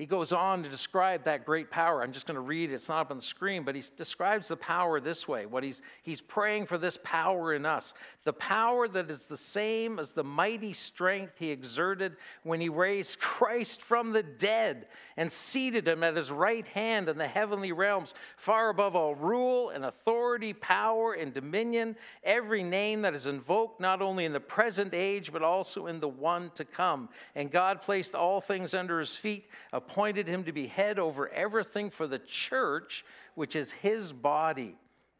He 0.00 0.06
goes 0.06 0.32
on 0.32 0.62
to 0.62 0.68
describe 0.70 1.24
that 1.24 1.44
great 1.44 1.70
power. 1.70 2.02
I'm 2.02 2.10
just 2.10 2.26
going 2.26 2.36
to 2.36 2.40
read 2.40 2.70
it. 2.70 2.72
It's 2.72 2.88
not 2.88 3.02
up 3.02 3.10
on 3.10 3.18
the 3.18 3.22
screen, 3.22 3.64
but 3.64 3.74
he 3.74 3.82
describes 3.98 4.48
the 4.48 4.56
power 4.56 4.98
this 4.98 5.28
way. 5.28 5.44
What 5.44 5.62
he's 5.62 5.82
he's 6.02 6.22
praying 6.22 6.64
for 6.64 6.78
this 6.78 6.98
power 7.04 7.52
in 7.52 7.66
us. 7.66 7.92
The 8.24 8.32
power 8.32 8.88
that 8.88 9.10
is 9.10 9.26
the 9.26 9.36
same 9.36 9.98
as 9.98 10.14
the 10.14 10.24
mighty 10.24 10.72
strength 10.72 11.38
he 11.38 11.50
exerted 11.50 12.16
when 12.44 12.62
he 12.62 12.70
raised 12.70 13.18
Christ 13.20 13.82
from 13.82 14.10
the 14.10 14.22
dead 14.22 14.86
and 15.18 15.30
seated 15.30 15.86
him 15.86 16.02
at 16.02 16.16
his 16.16 16.30
right 16.30 16.66
hand 16.68 17.10
in 17.10 17.18
the 17.18 17.28
heavenly 17.28 17.72
realms, 17.72 18.14
far 18.38 18.70
above 18.70 18.96
all 18.96 19.14
rule 19.14 19.68
and 19.68 19.84
authority, 19.84 20.54
power 20.54 21.12
and 21.12 21.34
dominion, 21.34 21.94
every 22.24 22.62
name 22.62 23.02
that 23.02 23.12
is 23.12 23.26
invoked 23.26 23.82
not 23.82 24.00
only 24.00 24.24
in 24.24 24.32
the 24.32 24.40
present 24.40 24.94
age 24.94 25.30
but 25.30 25.42
also 25.42 25.88
in 25.88 26.00
the 26.00 26.08
one 26.08 26.50
to 26.54 26.64
come. 26.64 27.10
And 27.34 27.50
God 27.50 27.82
placed 27.82 28.14
all 28.14 28.40
things 28.40 28.72
under 28.72 28.98
his 28.98 29.14
feet 29.14 29.46
appointed 29.90 30.28
him 30.28 30.44
to 30.44 30.52
be 30.52 30.66
head 30.66 30.98
over 30.98 31.28
everything 31.30 31.90
for 31.90 32.06
the 32.06 32.18
church, 32.20 33.04
which 33.34 33.56
is 33.56 33.72
his 33.72 34.12
body, 34.12 34.76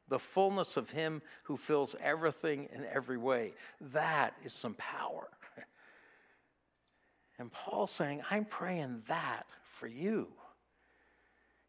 the 0.08 0.18
fullness 0.18 0.76
of 0.76 0.88
him 0.90 1.20
who 1.42 1.56
fills 1.56 1.96
everything 2.00 2.68
in 2.72 2.84
every 2.92 3.18
way. 3.18 3.52
That 3.92 4.34
is 4.44 4.52
some 4.52 4.74
power. 4.74 5.28
And 7.38 7.50
Paul's 7.50 7.90
saying, 7.90 8.20
I'm 8.30 8.44
praying 8.44 9.00
that 9.06 9.46
for 9.62 9.86
you. 9.86 10.28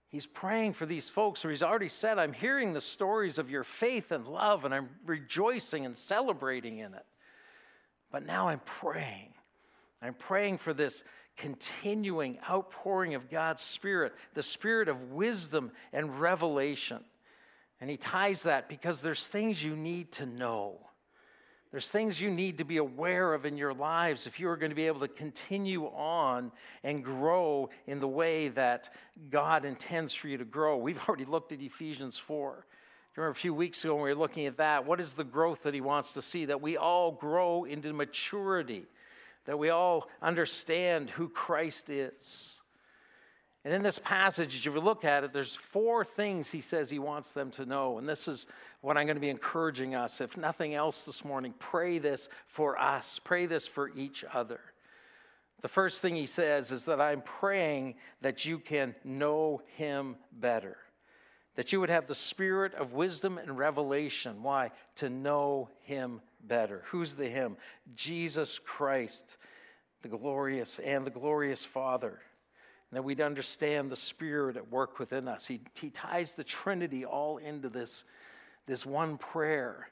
He's 0.10 0.26
praying 0.26 0.74
for 0.74 0.86
these 0.86 1.08
folks, 1.08 1.46
or 1.46 1.50
he's 1.50 1.64
already 1.64 1.88
said, 1.88 2.20
I'm 2.20 2.34
hearing 2.34 2.74
the 2.74 2.82
stories 2.82 3.38
of 3.38 3.50
your 3.50 3.64
faith 3.64 4.12
and 4.12 4.28
love, 4.28 4.66
and 4.66 4.74
I'm 4.74 4.90
rejoicing 5.06 5.86
and 5.86 5.98
celebrating 5.98 6.80
in 6.80 6.94
it. 6.94 7.06
But 8.12 8.26
now 8.26 8.50
I'm 8.50 8.60
praying. 8.66 9.34
I'm 10.02 10.14
praying 10.14 10.58
for 10.58 10.74
this 10.74 11.06
continuing 11.38 12.38
outpouring 12.50 13.16
of 13.16 13.30
God's 13.30 13.62
Spirit, 13.62 14.14
the 14.34 14.44
Spirit 14.44 14.88
of 14.88 15.12
wisdom 15.12 15.72
and 15.94 16.20
revelation. 16.20 17.04
And 17.80 17.90
he 17.90 17.98
ties 17.98 18.44
that 18.44 18.70
because 18.70 19.02
there's 19.02 19.28
things 19.28 19.64
you 19.64 19.76
need 19.76 20.12
to 20.14 20.26
know. 20.26 20.80
There's 21.72 21.90
things 21.90 22.20
you 22.20 22.30
need 22.30 22.58
to 22.58 22.66
be 22.66 22.78
aware 22.78 23.34
of 23.34 23.46
in 23.46 23.58
your 23.58 23.74
lives 23.74 24.28
if 24.28 24.40
you 24.40 24.50
are 24.50 24.58
going 24.58 24.72
to 24.72 24.76
be 24.76 24.88
able 24.88 25.00
to 25.00 25.08
continue 25.08 25.86
on 25.86 26.52
and 26.84 27.04
grow 27.04 27.70
in 27.88 28.00
the 28.00 28.08
way 28.08 28.50
that 28.50 28.94
God 29.30 29.64
intends 29.64 30.14
for 30.14 30.28
you 30.28 30.38
to 30.38 30.46
grow. 30.46 30.76
We've 30.78 31.02
already 31.08 31.26
looked 31.26 31.54
at 31.54 31.62
Ephesians 31.62 32.20
4. 32.20 32.66
Remember 33.16 33.32
a 33.32 33.36
few 33.36 33.54
weeks 33.54 33.84
ago 33.84 33.96
when 33.96 34.04
we 34.04 34.10
were 34.10 34.20
looking 34.20 34.46
at 34.46 34.58
that? 34.58 34.86
What 34.86 35.00
is 35.00 35.14
the 35.14 35.24
growth 35.24 35.64
that 35.64 35.74
he 35.74 35.82
wants 35.82 36.14
to 36.14 36.22
see? 36.22 36.46
That 36.46 36.62
we 36.62 36.78
all 36.78 37.12
grow 37.12 37.64
into 37.64 37.94
maturity 37.94 38.86
that 39.46 39.58
we 39.58 39.70
all 39.70 40.10
understand 40.22 41.10
who 41.10 41.30
Christ 41.30 41.90
is. 41.90 42.62
And 43.64 43.74
in 43.74 43.84
this 43.84 44.00
passage, 44.00 44.56
if 44.56 44.66
you 44.66 44.80
look 44.80 45.06
at 45.06 45.24
it, 45.24 45.34
there's 45.34 45.56
four 45.56 46.04
things 46.04 46.50
he 46.50 46.62
says 46.62 46.90
he 46.90 46.98
wants 46.98 47.32
them 47.34 47.52
to 47.52 47.66
know. 47.66 48.00
And 48.00 48.10
this 48.10 48.28
is 48.28 48.48
what 48.82 48.98
I'm 48.98 49.06
going 49.06 49.18
to 49.18 49.22
be 49.22 49.30
encouraging 49.30 49.94
us. 49.94 50.20
If 50.20 50.36
nothing 50.36 50.74
else 50.74 51.04
this 51.04 51.24
morning, 51.24 51.54
pray 51.60 52.00
this 52.00 52.28
for 52.48 52.80
us, 52.80 53.20
pray 53.24 53.46
this 53.46 53.68
for 53.68 53.92
each 53.96 54.26
other. 54.34 54.60
The 55.62 55.68
first 55.68 56.02
thing 56.02 56.16
he 56.16 56.26
says 56.26 56.72
is 56.72 56.86
that 56.86 57.00
I'm 57.00 57.22
praying 57.22 57.96
that 58.22 58.46
you 58.46 58.58
can 58.58 58.96
know 59.04 59.62
him 59.76 60.16
better, 60.32 60.78
that 61.56 61.72
you 61.72 61.80
would 61.80 61.92
have 61.92 62.08
the 62.08 62.16
spirit 62.16 62.74
of 62.74 62.94
wisdom 62.94 63.38
and 63.38 63.56
revelation. 63.56 64.42
Why? 64.42 64.72
To 64.96 65.10
know 65.10 65.70
him 65.84 66.22
better. 66.48 66.84
Who's 66.88 67.16
the 67.16 67.28
Him? 67.28 67.58
Jesus 67.96 68.60
Christ, 68.60 69.38
the 70.02 70.10
glorious 70.10 70.80
and 70.80 71.06
the 71.06 71.12
glorious 71.12 71.64
Father. 71.64 72.20
And 72.90 72.98
that 72.98 73.04
we'd 73.04 73.22
understand 73.22 73.90
the 73.90 73.96
Spirit 73.96 74.58
at 74.58 74.70
work 74.70 75.00
within 75.00 75.28
us. 75.28 75.48
He, 75.48 75.62
he 75.80 75.90
ties 75.90 76.34
the 76.34 76.44
Trinity 76.44 77.06
all 77.06 77.38
into 77.38 77.70
this, 77.70 78.04
this 78.66 78.86
one 78.86 79.18
prayer. 79.18 79.88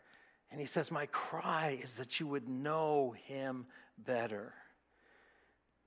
And 0.51 0.59
he 0.59 0.65
says, 0.65 0.91
My 0.91 1.05
cry 1.07 1.79
is 1.81 1.95
that 1.95 2.19
you 2.19 2.27
would 2.27 2.49
know 2.49 3.15
him 3.25 3.65
better. 4.05 4.53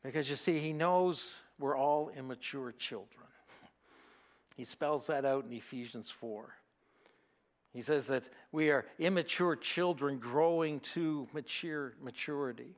Because 0.02 0.28
you 0.28 0.36
see, 0.36 0.58
he 0.58 0.72
knows 0.72 1.38
we're 1.58 1.76
all 1.76 2.10
immature 2.16 2.72
children. 2.72 3.26
He 4.56 4.64
spells 4.64 5.06
that 5.06 5.24
out 5.24 5.44
in 5.44 5.52
Ephesians 5.52 6.10
4. 6.10 6.54
He 7.72 7.80
says 7.80 8.06
that 8.08 8.28
we 8.52 8.70
are 8.70 8.84
immature 8.98 9.56
children 9.56 10.18
growing 10.18 10.80
to 10.80 11.26
mature 11.32 11.94
maturity. 12.02 12.76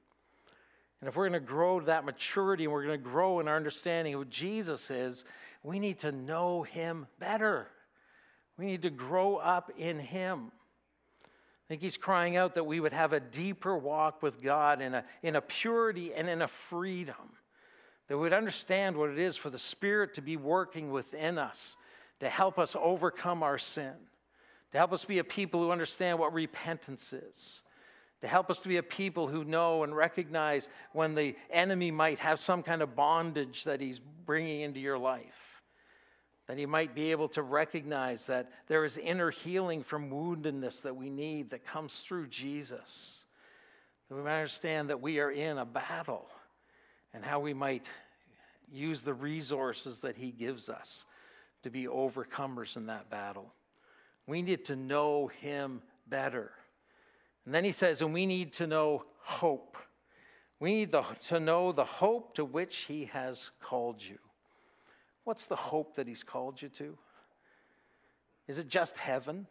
And 1.01 1.09
if 1.09 1.17
we're 1.17 1.29
going 1.29 1.41
to 1.41 1.47
grow 1.47 1.81
that 1.81 2.05
maturity 2.05 2.65
and 2.65 2.73
we're 2.73 2.85
going 2.85 2.99
to 2.99 3.05
grow 3.05 3.41
in 3.41 3.49
our 3.49 3.57
understanding 3.57 4.15
of 4.15 4.21
who 4.21 4.25
Jesus 4.27 4.91
is, 4.91 5.25
we 5.63 5.79
need 5.79 5.99
to 6.01 6.13
know 6.13 6.63
him 6.63 7.07
better. 7.19 7.67
We 8.57 8.67
need 8.67 8.83
to 8.83 8.91
grow 8.91 9.37
up 9.37 9.73
in 9.77 9.99
him. 9.99 10.53
I 11.25 11.67
think 11.69 11.83
he's 11.83 11.97
crying 11.97 12.37
out 12.37 12.55
that 12.55 12.65
we 12.65 12.79
would 12.79 12.93
have 12.93 13.13
a 13.13 13.21
deeper 13.21 13.77
walk 13.77 14.23
with 14.23 14.41
God 14.41 14.81
in 14.81 14.95
a, 14.95 15.05
in 15.23 15.35
a 15.35 15.41
purity 15.41 16.15
and 16.15 16.29
in 16.29 16.43
a 16.43 16.49
freedom. 16.49 17.15
That 18.07 18.17
we 18.17 18.23
would 18.23 18.33
understand 18.33 18.97
what 18.97 19.11
it 19.11 19.19
is 19.19 19.37
for 19.37 19.51
the 19.51 19.59
Spirit 19.59 20.15
to 20.15 20.23
be 20.23 20.37
working 20.37 20.91
within 20.91 21.39
us 21.39 21.77
to 22.21 22.29
help 22.29 22.59
us 22.59 22.77
overcome 22.79 23.43
our 23.43 23.59
sin 23.59 23.95
to 24.75 24.78
help 24.78 24.93
us 24.93 25.04
be 25.04 25.21
a 25.21 25.25
people 25.25 25.62
who 25.62 25.71
understand 25.71 26.19
what 26.19 26.35
repentance 26.35 27.12
is, 27.12 27.62
to 28.21 28.26
help 28.26 28.50
us 28.50 28.59
to 28.59 28.69
be 28.69 28.78
a 28.78 28.83
people 28.83 29.28
who 29.28 29.45
know 29.45 29.85
and 29.85 29.95
recognize 29.95 30.69
when 30.93 31.14
the 31.14 31.37
enemy 31.50 31.93
might 31.93 32.19
have 32.19 32.40
some 32.40 32.61
kind 32.61 32.83
of 32.83 32.97
bondage 32.97 33.62
that 33.62 33.81
he's 33.81 34.00
bringing 34.00 34.62
into 34.62 34.81
your 34.81 34.99
life. 34.99 35.62
That 36.49 36.59
he 36.59 36.66
might 36.66 36.93
be 36.93 37.12
able 37.12 37.28
to 37.28 37.43
recognize 37.43 38.26
that 38.26 38.50
there 38.66 38.85
is 38.85 38.99
inner 38.99 39.31
healing 39.31 39.81
from 39.85 40.11
woundedness 40.11 40.83
that 40.83 40.97
we 40.97 41.09
need 41.09 41.50
that 41.50 41.64
comes 41.64 42.00
through 42.00 42.26
Jesus. 42.26 43.23
That 44.09 44.16
we 44.16 44.23
might 44.23 44.38
understand 44.38 44.90
that 44.90 45.00
we 45.00 45.21
are 45.21 45.31
in 45.31 45.59
a 45.59 45.64
battle 45.64 46.26
and 47.12 47.25
how 47.25 47.38
we 47.38 47.54
might 47.54 47.88
use 48.73 49.02
the 49.02 49.14
resources 49.14 50.00
that 50.00 50.16
he 50.16 50.33
gives 50.33 50.69
us 50.69 51.07
to 51.62 51.71
be 51.71 51.85
overcomers 51.85 52.76
in 52.76 52.87
that 52.87 53.09
battle. 53.09 53.52
We 54.26 54.43
need 54.43 54.64
to 54.66 54.76
know 54.76 55.26
him 55.26 55.83
better. 56.09 56.50
And 57.45 57.54
then 57.54 57.64
he 57.64 57.73
says, 57.73 58.00
and 58.00 58.14
we 58.14 58.26
need 58.26 58.52
to 58.54 58.66
know 58.66 59.04
hope. 59.19 59.76
We 60.61 60.75
need 60.75 60.93
the, 60.93 61.02
to 61.28 61.40
know 61.40 61.73
the 61.73 61.85
hope 61.85 62.35
to 62.35 62.45
which 62.45 62.78
he 62.78 63.07
has 63.07 63.50
called 63.61 64.02
you. 64.02 64.19
What's 65.25 65.47
the 65.47 65.57
hope 65.57 65.97
that 65.97 66.07
he's 66.07 66.23
called 66.23 66.61
you 66.61 66.69
to? 66.71 66.97
Is 68.47 68.59
it 68.59 68.69
just 68.69 68.97
heaven? 68.97 69.47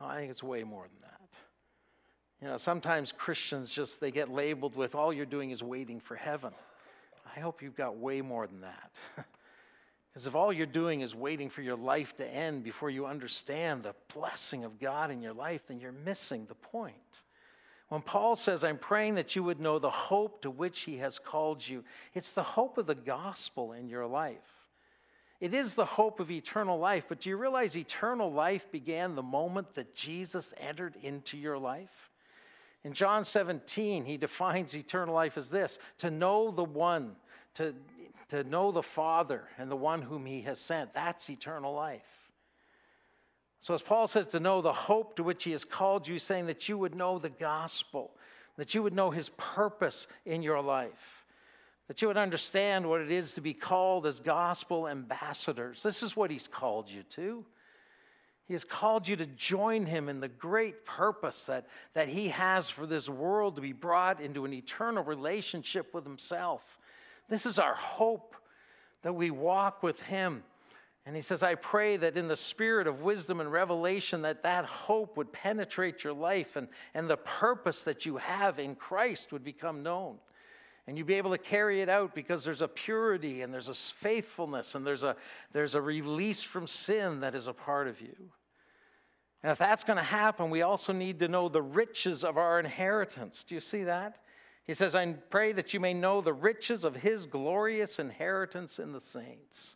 Oh, 0.00 0.06
I 0.06 0.18
think 0.18 0.30
it's 0.30 0.42
way 0.42 0.64
more 0.64 0.84
than 0.84 1.00
that. 1.02 1.38
You 2.42 2.48
know, 2.48 2.56
sometimes 2.56 3.10
Christians 3.10 3.72
just 3.72 4.00
they 4.00 4.10
get 4.10 4.28
labeled 4.28 4.76
with 4.76 4.94
all 4.94 5.12
you're 5.12 5.26
doing 5.26 5.50
is 5.50 5.62
waiting 5.62 5.98
for 5.98 6.14
heaven. 6.14 6.52
I 7.36 7.40
hope 7.40 7.62
you've 7.62 7.76
got 7.76 7.96
way 7.96 8.20
more 8.20 8.46
than 8.46 8.60
that. 8.60 8.92
Because 10.18 10.26
if 10.26 10.34
all 10.34 10.52
you're 10.52 10.66
doing 10.66 11.02
is 11.02 11.14
waiting 11.14 11.48
for 11.48 11.62
your 11.62 11.76
life 11.76 12.12
to 12.16 12.26
end 12.26 12.64
before 12.64 12.90
you 12.90 13.06
understand 13.06 13.84
the 13.84 13.94
blessing 14.12 14.64
of 14.64 14.80
God 14.80 15.12
in 15.12 15.22
your 15.22 15.32
life, 15.32 15.68
then 15.68 15.78
you're 15.78 15.92
missing 15.92 16.44
the 16.46 16.56
point. 16.56 17.22
When 17.88 18.02
Paul 18.02 18.34
says, 18.34 18.64
I'm 18.64 18.78
praying 18.78 19.14
that 19.14 19.36
you 19.36 19.44
would 19.44 19.60
know 19.60 19.78
the 19.78 19.88
hope 19.88 20.42
to 20.42 20.50
which 20.50 20.80
he 20.80 20.96
has 20.96 21.20
called 21.20 21.64
you, 21.64 21.84
it's 22.14 22.32
the 22.32 22.42
hope 22.42 22.78
of 22.78 22.86
the 22.86 22.96
gospel 22.96 23.74
in 23.74 23.86
your 23.86 24.08
life. 24.08 24.64
It 25.38 25.54
is 25.54 25.76
the 25.76 25.84
hope 25.84 26.18
of 26.18 26.32
eternal 26.32 26.80
life, 26.80 27.04
but 27.08 27.20
do 27.20 27.28
you 27.28 27.36
realize 27.36 27.76
eternal 27.76 28.32
life 28.32 28.72
began 28.72 29.14
the 29.14 29.22
moment 29.22 29.72
that 29.74 29.94
Jesus 29.94 30.52
entered 30.58 30.96
into 31.00 31.38
your 31.38 31.58
life? 31.58 32.10
In 32.82 32.92
John 32.92 33.22
17, 33.22 34.04
he 34.04 34.16
defines 34.16 34.76
eternal 34.76 35.14
life 35.14 35.38
as 35.38 35.48
this 35.48 35.78
to 35.98 36.10
know 36.10 36.50
the 36.50 36.64
one, 36.64 37.14
to 37.54 37.72
to 38.28 38.44
know 38.44 38.70
the 38.70 38.82
Father 38.82 39.44
and 39.58 39.70
the 39.70 39.76
one 39.76 40.02
whom 40.02 40.26
he 40.26 40.42
has 40.42 40.60
sent. 40.60 40.92
That's 40.92 41.30
eternal 41.30 41.74
life. 41.74 42.02
So, 43.60 43.74
as 43.74 43.82
Paul 43.82 44.06
says, 44.06 44.26
to 44.28 44.40
know 44.40 44.62
the 44.62 44.72
hope 44.72 45.16
to 45.16 45.24
which 45.24 45.44
he 45.44 45.52
has 45.52 45.64
called 45.64 46.06
you, 46.06 46.18
saying 46.18 46.46
that 46.46 46.68
you 46.68 46.78
would 46.78 46.94
know 46.94 47.18
the 47.18 47.28
gospel, 47.28 48.12
that 48.56 48.74
you 48.74 48.82
would 48.82 48.94
know 48.94 49.10
his 49.10 49.30
purpose 49.30 50.06
in 50.26 50.42
your 50.42 50.60
life, 50.60 51.26
that 51.88 52.00
you 52.00 52.08
would 52.08 52.16
understand 52.16 52.88
what 52.88 53.00
it 53.00 53.10
is 53.10 53.32
to 53.34 53.40
be 53.40 53.54
called 53.54 54.06
as 54.06 54.20
gospel 54.20 54.86
ambassadors. 54.86 55.82
This 55.82 56.02
is 56.02 56.16
what 56.16 56.30
he's 56.30 56.46
called 56.46 56.88
you 56.88 57.02
to. 57.14 57.44
He 58.46 58.54
has 58.54 58.64
called 58.64 59.06
you 59.06 59.16
to 59.16 59.26
join 59.26 59.84
him 59.84 60.08
in 60.08 60.20
the 60.20 60.28
great 60.28 60.86
purpose 60.86 61.44
that, 61.44 61.66
that 61.92 62.08
he 62.08 62.28
has 62.28 62.70
for 62.70 62.86
this 62.86 63.08
world 63.08 63.56
to 63.56 63.60
be 63.60 63.74
brought 63.74 64.22
into 64.22 64.44
an 64.44 64.54
eternal 64.54 65.04
relationship 65.04 65.92
with 65.92 66.04
himself. 66.04 66.78
This 67.28 67.46
is 67.46 67.58
our 67.58 67.74
hope 67.74 68.34
that 69.02 69.12
we 69.12 69.30
walk 69.30 69.82
with 69.82 70.00
him. 70.02 70.42
And 71.06 71.14
he 71.14 71.22
says, 71.22 71.42
I 71.42 71.54
pray 71.54 71.96
that 71.96 72.18
in 72.18 72.28
the 72.28 72.36
spirit 72.36 72.86
of 72.86 73.00
wisdom 73.00 73.40
and 73.40 73.50
revelation, 73.50 74.20
that 74.22 74.42
that 74.42 74.66
hope 74.66 75.16
would 75.16 75.32
penetrate 75.32 76.04
your 76.04 76.12
life 76.12 76.56
and, 76.56 76.68
and 76.92 77.08
the 77.08 77.16
purpose 77.16 77.82
that 77.84 78.04
you 78.04 78.18
have 78.18 78.58
in 78.58 78.74
Christ 78.74 79.32
would 79.32 79.42
become 79.42 79.82
known. 79.82 80.18
and 80.86 80.96
you'd 80.96 81.06
be 81.06 81.14
able 81.14 81.30
to 81.30 81.38
carry 81.38 81.82
it 81.82 81.88
out 81.90 82.14
because 82.14 82.44
there's 82.44 82.62
a 82.62 82.68
purity 82.68 83.42
and 83.42 83.52
there's 83.52 83.68
a 83.68 83.74
faithfulness 83.74 84.74
and 84.74 84.86
there's 84.86 85.02
a, 85.02 85.16
there's 85.52 85.74
a 85.74 85.82
release 85.82 86.42
from 86.42 86.66
sin 86.66 87.20
that 87.20 87.34
is 87.34 87.46
a 87.46 87.52
part 87.52 87.88
of 87.88 88.00
you. 88.00 88.16
And 89.42 89.52
if 89.52 89.58
that's 89.58 89.84
going 89.84 89.98
to 89.98 90.02
happen, 90.02 90.50
we 90.50 90.62
also 90.62 90.92
need 90.92 91.18
to 91.20 91.28
know 91.28 91.48
the 91.48 91.62
riches 91.62 92.24
of 92.24 92.38
our 92.38 92.58
inheritance. 92.58 93.44
Do 93.44 93.54
you 93.54 93.60
see 93.60 93.84
that? 93.84 94.16
He 94.68 94.74
says, 94.74 94.94
I 94.94 95.12
pray 95.14 95.50
that 95.52 95.74
you 95.74 95.80
may 95.80 95.94
know 95.94 96.20
the 96.20 96.32
riches 96.32 96.84
of 96.84 96.94
his 96.94 97.26
glorious 97.26 97.98
inheritance 97.98 98.78
in 98.78 98.92
the 98.92 99.00
saints. 99.00 99.74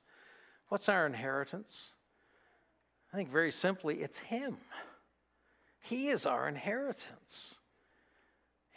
What's 0.68 0.88
our 0.88 1.06
inheritance? 1.06 1.88
I 3.12 3.16
think 3.16 3.28
very 3.28 3.50
simply, 3.50 4.02
it's 4.02 4.18
him. 4.18 4.56
He 5.80 6.10
is 6.10 6.26
our 6.26 6.46
inheritance. 6.46 7.56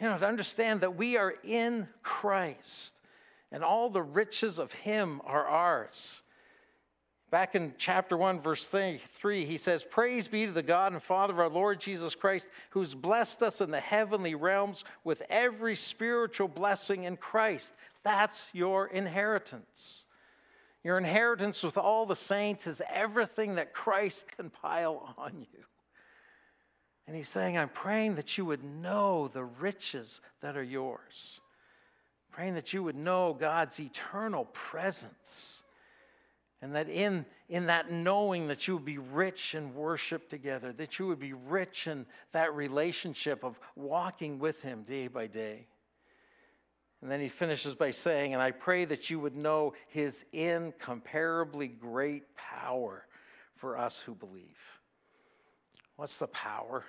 You 0.00 0.08
know, 0.08 0.18
to 0.18 0.26
understand 0.26 0.80
that 0.80 0.96
we 0.96 1.16
are 1.16 1.34
in 1.44 1.86
Christ 2.02 3.00
and 3.52 3.62
all 3.62 3.90
the 3.90 4.02
riches 4.02 4.58
of 4.58 4.72
Him 4.72 5.20
are 5.24 5.46
ours. 5.46 6.22
Back 7.36 7.54
in 7.54 7.74
chapter 7.76 8.16
1, 8.16 8.40
verse 8.40 8.66
3, 8.66 9.44
he 9.44 9.58
says, 9.58 9.84
Praise 9.84 10.26
be 10.26 10.46
to 10.46 10.52
the 10.52 10.62
God 10.62 10.94
and 10.94 11.02
Father 11.02 11.34
of 11.34 11.38
our 11.38 11.50
Lord 11.50 11.78
Jesus 11.78 12.14
Christ, 12.14 12.46
who's 12.70 12.94
blessed 12.94 13.42
us 13.42 13.60
in 13.60 13.70
the 13.70 13.78
heavenly 13.78 14.34
realms 14.34 14.84
with 15.04 15.22
every 15.28 15.76
spiritual 15.76 16.48
blessing 16.48 17.04
in 17.04 17.18
Christ. 17.18 17.74
That's 18.04 18.46
your 18.54 18.86
inheritance. 18.86 20.04
Your 20.82 20.96
inheritance 20.96 21.62
with 21.62 21.76
all 21.76 22.06
the 22.06 22.16
saints 22.16 22.66
is 22.66 22.80
everything 22.88 23.56
that 23.56 23.74
Christ 23.74 24.28
can 24.38 24.48
pile 24.48 25.14
on 25.18 25.32
you. 25.38 25.64
And 27.06 27.14
he's 27.14 27.28
saying, 27.28 27.58
I'm 27.58 27.68
praying 27.68 28.14
that 28.14 28.38
you 28.38 28.46
would 28.46 28.64
know 28.64 29.28
the 29.28 29.44
riches 29.44 30.22
that 30.40 30.56
are 30.56 30.62
yours. 30.62 31.38
Praying 32.30 32.54
that 32.54 32.72
you 32.72 32.82
would 32.82 32.96
know 32.96 33.36
God's 33.38 33.78
eternal 33.78 34.46
presence. 34.54 35.64
And 36.62 36.74
that 36.74 36.88
in, 36.88 37.26
in 37.48 37.66
that 37.66 37.90
knowing 37.90 38.48
that 38.48 38.66
you 38.66 38.74
would 38.74 38.84
be 38.84 38.98
rich 38.98 39.54
in 39.54 39.74
worship 39.74 40.30
together, 40.30 40.72
that 40.72 40.98
you 40.98 41.06
would 41.06 41.18
be 41.18 41.34
rich 41.34 41.86
in 41.86 42.06
that 42.32 42.54
relationship 42.54 43.44
of 43.44 43.58
walking 43.74 44.38
with 44.38 44.62
Him 44.62 44.82
day 44.82 45.08
by 45.08 45.26
day. 45.26 45.66
And 47.02 47.10
then 47.10 47.20
he 47.20 47.28
finishes 47.28 47.74
by 47.74 47.90
saying, 47.90 48.32
And 48.32 48.42
I 48.42 48.50
pray 48.50 48.86
that 48.86 49.10
you 49.10 49.20
would 49.20 49.36
know 49.36 49.74
His 49.88 50.24
incomparably 50.32 51.68
great 51.68 52.34
power 52.36 53.06
for 53.54 53.76
us 53.76 54.00
who 54.00 54.14
believe. 54.14 54.58
What's 55.96 56.18
the 56.18 56.26
power? 56.28 56.84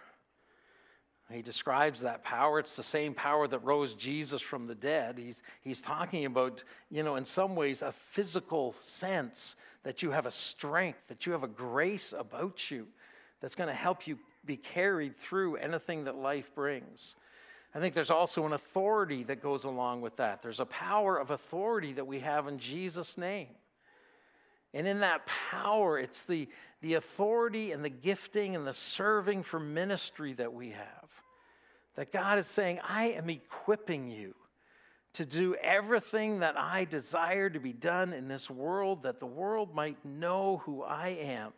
He 1.31 1.41
describes 1.41 1.99
that 2.01 2.23
power. 2.23 2.59
It's 2.59 2.77
the 2.77 2.83
same 2.83 3.13
power 3.13 3.47
that 3.47 3.59
rose 3.59 3.93
Jesus 3.93 4.41
from 4.41 4.65
the 4.65 4.75
dead. 4.75 5.17
He's, 5.17 5.41
he's 5.61 5.81
talking 5.81 6.25
about, 6.25 6.63
you 6.89 7.03
know, 7.03 7.17
in 7.17 7.25
some 7.25 7.53
ways, 7.53 7.81
a 7.81 7.91
physical 7.91 8.73
sense 8.79 9.57
that 9.83 10.01
you 10.01 10.11
have 10.11 10.25
a 10.25 10.31
strength, 10.31 11.09
that 11.09 11.25
you 11.25 11.33
have 11.33 11.43
a 11.43 11.47
grace 11.47 12.13
about 12.17 12.71
you 12.71 12.87
that's 13.41 13.55
going 13.55 13.67
to 13.67 13.75
help 13.75 14.07
you 14.07 14.17
be 14.45 14.55
carried 14.55 15.17
through 15.17 15.57
anything 15.57 16.05
that 16.05 16.15
life 16.15 16.53
brings. 16.55 17.15
I 17.75 17.79
think 17.79 17.93
there's 17.93 18.09
also 18.09 18.45
an 18.45 18.53
authority 18.53 19.23
that 19.23 19.41
goes 19.41 19.65
along 19.65 20.01
with 20.01 20.15
that. 20.15 20.41
There's 20.41 20.61
a 20.61 20.65
power 20.65 21.17
of 21.17 21.31
authority 21.31 21.93
that 21.93 22.07
we 22.07 22.19
have 22.19 22.47
in 22.47 22.57
Jesus' 22.57 23.17
name. 23.17 23.49
And 24.77 24.87
in 24.87 24.99
that 24.99 25.25
power, 25.25 25.97
it's 25.97 26.21
the, 26.25 26.47
the 26.81 26.93
authority 26.93 27.71
and 27.71 27.83
the 27.83 27.89
gifting 27.89 28.55
and 28.55 28.67
the 28.67 28.75
serving 28.75 29.41
for 29.41 29.59
ministry 29.59 30.33
that 30.33 30.53
we 30.53 30.69
have. 30.69 31.09
That 31.95 32.11
God 32.11 32.37
is 32.37 32.45
saying, 32.45 32.79
I 32.87 33.07
am 33.07 33.27
equipping 33.27 34.07
you 34.07 34.35
to 35.13 35.25
do 35.25 35.55
everything 35.55 36.41
that 36.41 36.59
I 36.59 36.85
desire 36.85 37.49
to 37.49 37.59
be 37.59 37.73
done 37.73 38.13
in 38.13 38.27
this 38.27 38.51
world, 38.51 39.01
that 39.01 39.19
the 39.19 39.25
world 39.25 39.73
might 39.73 39.97
know 40.05 40.61
who 40.63 40.83
I 40.83 41.07
am 41.07 41.53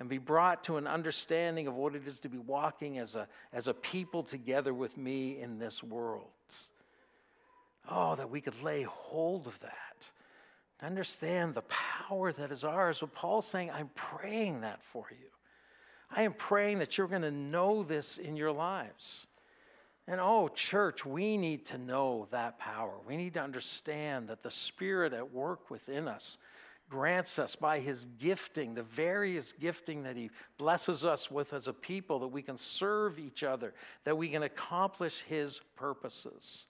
and 0.00 0.08
be 0.08 0.16
brought 0.16 0.64
to 0.64 0.78
an 0.78 0.86
understanding 0.86 1.66
of 1.66 1.74
what 1.74 1.94
it 1.94 2.08
is 2.08 2.20
to 2.20 2.30
be 2.30 2.38
walking 2.38 2.96
as 2.96 3.16
a, 3.16 3.28
as 3.52 3.68
a 3.68 3.74
people 3.74 4.22
together 4.22 4.72
with 4.72 4.96
me 4.96 5.42
in 5.42 5.58
this 5.58 5.82
world. 5.82 6.30
Oh, 7.90 8.14
that 8.14 8.30
we 8.30 8.40
could 8.40 8.62
lay 8.62 8.84
hold 8.84 9.46
of 9.46 9.60
that 9.60 10.10
understand 10.82 11.54
the 11.54 11.62
power 11.62 12.32
that 12.32 12.52
is 12.52 12.64
ours. 12.64 13.00
But 13.00 13.14
Paul's 13.14 13.46
saying, 13.46 13.70
I'm 13.70 13.90
praying 13.94 14.60
that 14.60 14.82
for 14.82 15.06
you. 15.10 15.28
I 16.10 16.22
am 16.22 16.34
praying 16.34 16.78
that 16.78 16.96
you're 16.96 17.08
going 17.08 17.22
to 17.22 17.30
know 17.30 17.82
this 17.82 18.18
in 18.18 18.36
your 18.36 18.52
lives. 18.52 19.26
And 20.08 20.20
oh, 20.20 20.48
church, 20.48 21.04
we 21.04 21.36
need 21.36 21.64
to 21.66 21.78
know 21.78 22.28
that 22.30 22.58
power. 22.58 22.94
We 23.08 23.16
need 23.16 23.34
to 23.34 23.42
understand 23.42 24.28
that 24.28 24.42
the 24.42 24.50
Spirit 24.50 25.12
at 25.12 25.32
work 25.32 25.68
within 25.68 26.06
us 26.06 26.38
grants 26.88 27.40
us 27.40 27.56
by 27.56 27.80
His 27.80 28.06
gifting, 28.18 28.72
the 28.72 28.84
various 28.84 29.50
gifting 29.50 30.04
that 30.04 30.16
He 30.16 30.30
blesses 30.58 31.04
us 31.04 31.28
with 31.28 31.52
as 31.52 31.66
a 31.66 31.72
people, 31.72 32.20
that 32.20 32.28
we 32.28 32.42
can 32.42 32.56
serve 32.56 33.18
each 33.18 33.42
other, 33.42 33.74
that 34.04 34.16
we 34.16 34.28
can 34.28 34.44
accomplish 34.44 35.22
His 35.22 35.60
purposes 35.74 36.66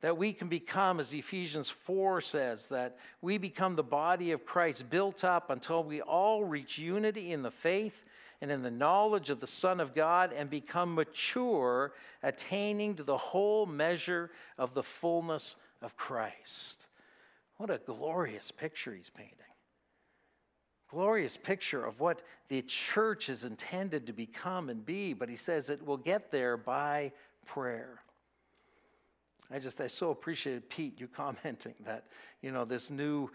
that 0.00 0.16
we 0.16 0.32
can 0.32 0.48
become, 0.48 1.00
as 1.00 1.12
Ephesians 1.12 1.68
4 1.68 2.20
says, 2.20 2.66
that 2.66 2.98
we 3.20 3.36
become 3.36 3.74
the 3.74 3.82
body 3.82 4.30
of 4.30 4.46
Christ, 4.46 4.88
built 4.90 5.24
up 5.24 5.50
until 5.50 5.82
we 5.82 6.00
all 6.00 6.44
reach 6.44 6.78
unity 6.78 7.32
in 7.32 7.42
the 7.42 7.50
faith 7.50 8.04
and 8.40 8.50
in 8.50 8.62
the 8.62 8.70
knowledge 8.70 9.30
of 9.30 9.40
the 9.40 9.46
Son 9.46 9.80
of 9.80 9.94
God 9.94 10.32
and 10.32 10.48
become 10.48 10.94
mature, 10.94 11.92
attaining 12.22 12.94
to 12.94 13.02
the 13.02 13.16
whole 13.16 13.66
measure 13.66 14.30
of 14.56 14.74
the 14.74 14.82
fullness 14.82 15.56
of 15.82 15.96
Christ. 15.96 16.86
What 17.56 17.70
a 17.70 17.78
glorious 17.78 18.52
picture 18.52 18.94
he's 18.94 19.10
painting. 19.10 19.34
Glorious 20.90 21.36
picture 21.36 21.84
of 21.84 21.98
what 21.98 22.22
the 22.48 22.62
church 22.62 23.28
is 23.28 23.42
intended 23.42 24.06
to 24.06 24.12
become 24.12 24.70
and 24.70 24.86
be, 24.86 25.12
but 25.12 25.28
he 25.28 25.36
says 25.36 25.68
it 25.68 25.84
will 25.84 25.96
get 25.96 26.30
there 26.30 26.56
by 26.56 27.12
prayer. 27.44 28.00
I 29.50 29.58
just, 29.58 29.80
I 29.80 29.86
so 29.86 30.10
appreciated 30.10 30.68
Pete, 30.68 31.00
you 31.00 31.08
commenting 31.14 31.74
that, 31.84 32.06
you 32.42 32.52
know, 32.52 32.64
this 32.64 32.90
new, 32.90 33.30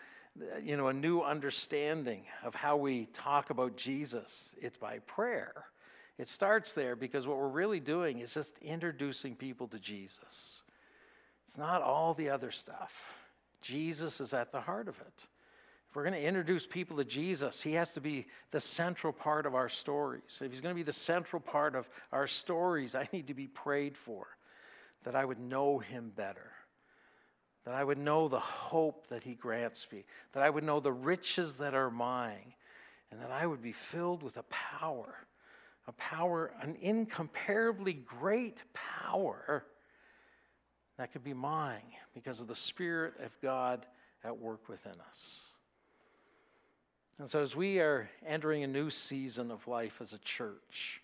you 0.64 0.78
know, 0.78 0.88
a 0.88 0.94
new 0.94 1.22
understanding 1.22 2.24
of 2.44 2.56
how 2.56 2.78
we 2.78 3.06
talk 3.14 3.50
about 3.50 3.76
Jesus. 3.76 4.56
It's 4.62 4.78
by 4.78 5.00
prayer. 5.00 5.66
It 6.20 6.28
starts 6.28 6.74
there 6.74 6.96
because 6.96 7.26
what 7.26 7.38
we're 7.38 7.48
really 7.48 7.80
doing 7.80 8.20
is 8.20 8.34
just 8.34 8.58
introducing 8.60 9.36
people 9.36 9.68
to 9.70 9.80
Jesus. 9.80 10.62
It's 11.48 11.58
not 11.58 11.82
all 11.82 12.14
the 12.14 12.30
other 12.30 12.52
stuff. 12.52 13.18
Jesus 13.62 14.22
is 14.22 14.34
at 14.34 14.52
the 14.52 14.62
heart 14.62 14.88
of 14.88 15.00
it. 15.00 15.28
If 15.90 15.96
we're 15.96 16.04
going 16.04 16.20
to 16.20 16.28
introduce 16.28 16.66
people 16.66 16.98
to 16.98 17.06
Jesus, 17.06 17.62
he 17.62 17.74
has 17.74 17.94
to 17.94 18.02
be 18.02 18.26
the 18.52 18.62
central 18.62 19.14
part 19.14 19.46
of 19.46 19.56
our 19.56 19.70
stories. 19.70 20.40
If 20.42 20.52
he's 20.52 20.62
going 20.62 20.74
to 20.74 20.80
be 20.80 20.84
the 20.84 20.94
central 20.94 21.40
part 21.40 21.76
of 21.76 21.88
our 22.12 22.28
stories, 22.28 22.96
I 22.96 23.08
need 23.12 23.28
to 23.28 23.34
be 23.34 23.48
prayed 23.48 23.98
for 23.98 24.28
that 25.04 25.16
I 25.16 25.26
would 25.26 25.40
know 25.40 25.80
him 25.80 26.12
better, 26.16 26.52
that 27.66 27.74
I 27.74 27.84
would 27.84 27.98
know 27.98 28.28
the 28.28 28.40
hope 28.40 29.08
that 29.08 29.24
he 29.24 29.36
grants 29.36 29.88
me, 29.92 30.04
that 30.34 30.44
I 30.44 30.50
would 30.50 30.64
know 30.64 30.80
the 30.80 30.92
riches 30.92 31.58
that 31.58 31.74
are 31.74 31.92
mine, 31.92 32.54
and 33.12 33.22
that 33.22 33.32
I 33.32 33.46
would 33.46 33.62
be 33.62 33.72
filled 33.72 34.24
with 34.24 34.38
a 34.38 34.44
power, 34.44 35.16
a 35.88 35.92
power, 35.94 36.52
an 36.62 36.78
incomparably 36.82 37.94
great 37.94 38.58
power 38.74 39.66
that 40.98 41.12
could 41.12 41.24
be 41.24 41.34
mine 41.34 41.82
because 42.14 42.40
of 42.40 42.48
the 42.48 42.56
Spirit 42.56 43.14
of 43.24 43.32
God 43.42 43.86
at 44.24 44.38
work 44.38 44.70
within 44.70 44.96
us. 45.10 45.48
And 47.20 47.30
so, 47.30 47.42
as 47.42 47.56
we 47.56 47.80
are 47.80 48.10
entering 48.26 48.64
a 48.64 48.68
new 48.68 48.90
season 48.90 49.52
of 49.52 49.68
life 49.68 50.02
as 50.02 50.14
a 50.14 50.18
church, 50.20 51.03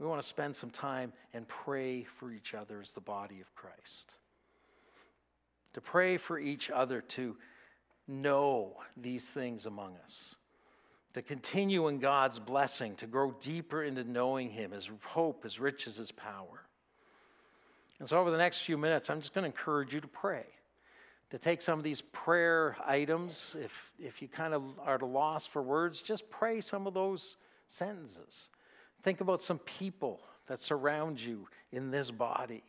we 0.00 0.06
want 0.06 0.20
to 0.20 0.26
spend 0.26 0.56
some 0.56 0.70
time 0.70 1.12
and 1.34 1.46
pray 1.46 2.04
for 2.04 2.32
each 2.32 2.54
other 2.54 2.80
as 2.80 2.92
the 2.92 3.02
body 3.02 3.40
of 3.42 3.54
Christ. 3.54 4.14
To 5.74 5.80
pray 5.82 6.16
for 6.16 6.38
each 6.38 6.70
other 6.70 7.02
to 7.02 7.36
know 8.08 8.76
these 8.96 9.28
things 9.28 9.66
among 9.66 9.96
us. 10.02 10.34
To 11.14 11.22
continue 11.22 11.88
in 11.88 11.98
God's 11.98 12.38
blessing, 12.38 12.96
to 12.96 13.06
grow 13.06 13.32
deeper 13.40 13.82
into 13.82 14.02
knowing 14.02 14.48
Him, 14.48 14.70
His 14.70 14.88
hope, 15.04 15.44
His 15.44 15.60
riches, 15.60 15.96
His 15.96 16.12
power. 16.12 16.64
And 17.98 18.08
so, 18.08 18.18
over 18.18 18.30
the 18.30 18.38
next 18.38 18.62
few 18.62 18.78
minutes, 18.78 19.10
I'm 19.10 19.20
just 19.20 19.34
going 19.34 19.42
to 19.42 19.50
encourage 19.50 19.92
you 19.92 20.00
to 20.00 20.08
pray. 20.08 20.46
To 21.30 21.38
take 21.38 21.62
some 21.62 21.78
of 21.78 21.84
these 21.84 22.00
prayer 22.00 22.76
items, 22.86 23.54
if, 23.62 23.92
if 23.98 24.22
you 24.22 24.28
kind 24.28 24.54
of 24.54 24.62
are 24.80 24.94
at 24.94 25.02
a 25.02 25.06
loss 25.06 25.46
for 25.46 25.62
words, 25.62 26.00
just 26.00 26.28
pray 26.30 26.60
some 26.60 26.86
of 26.86 26.94
those 26.94 27.36
sentences. 27.68 28.48
Think 29.02 29.20
about 29.20 29.42
some 29.42 29.58
people 29.60 30.20
that 30.46 30.60
surround 30.60 31.20
you 31.20 31.48
in 31.72 31.90
this 31.90 32.10
body. 32.10 32.62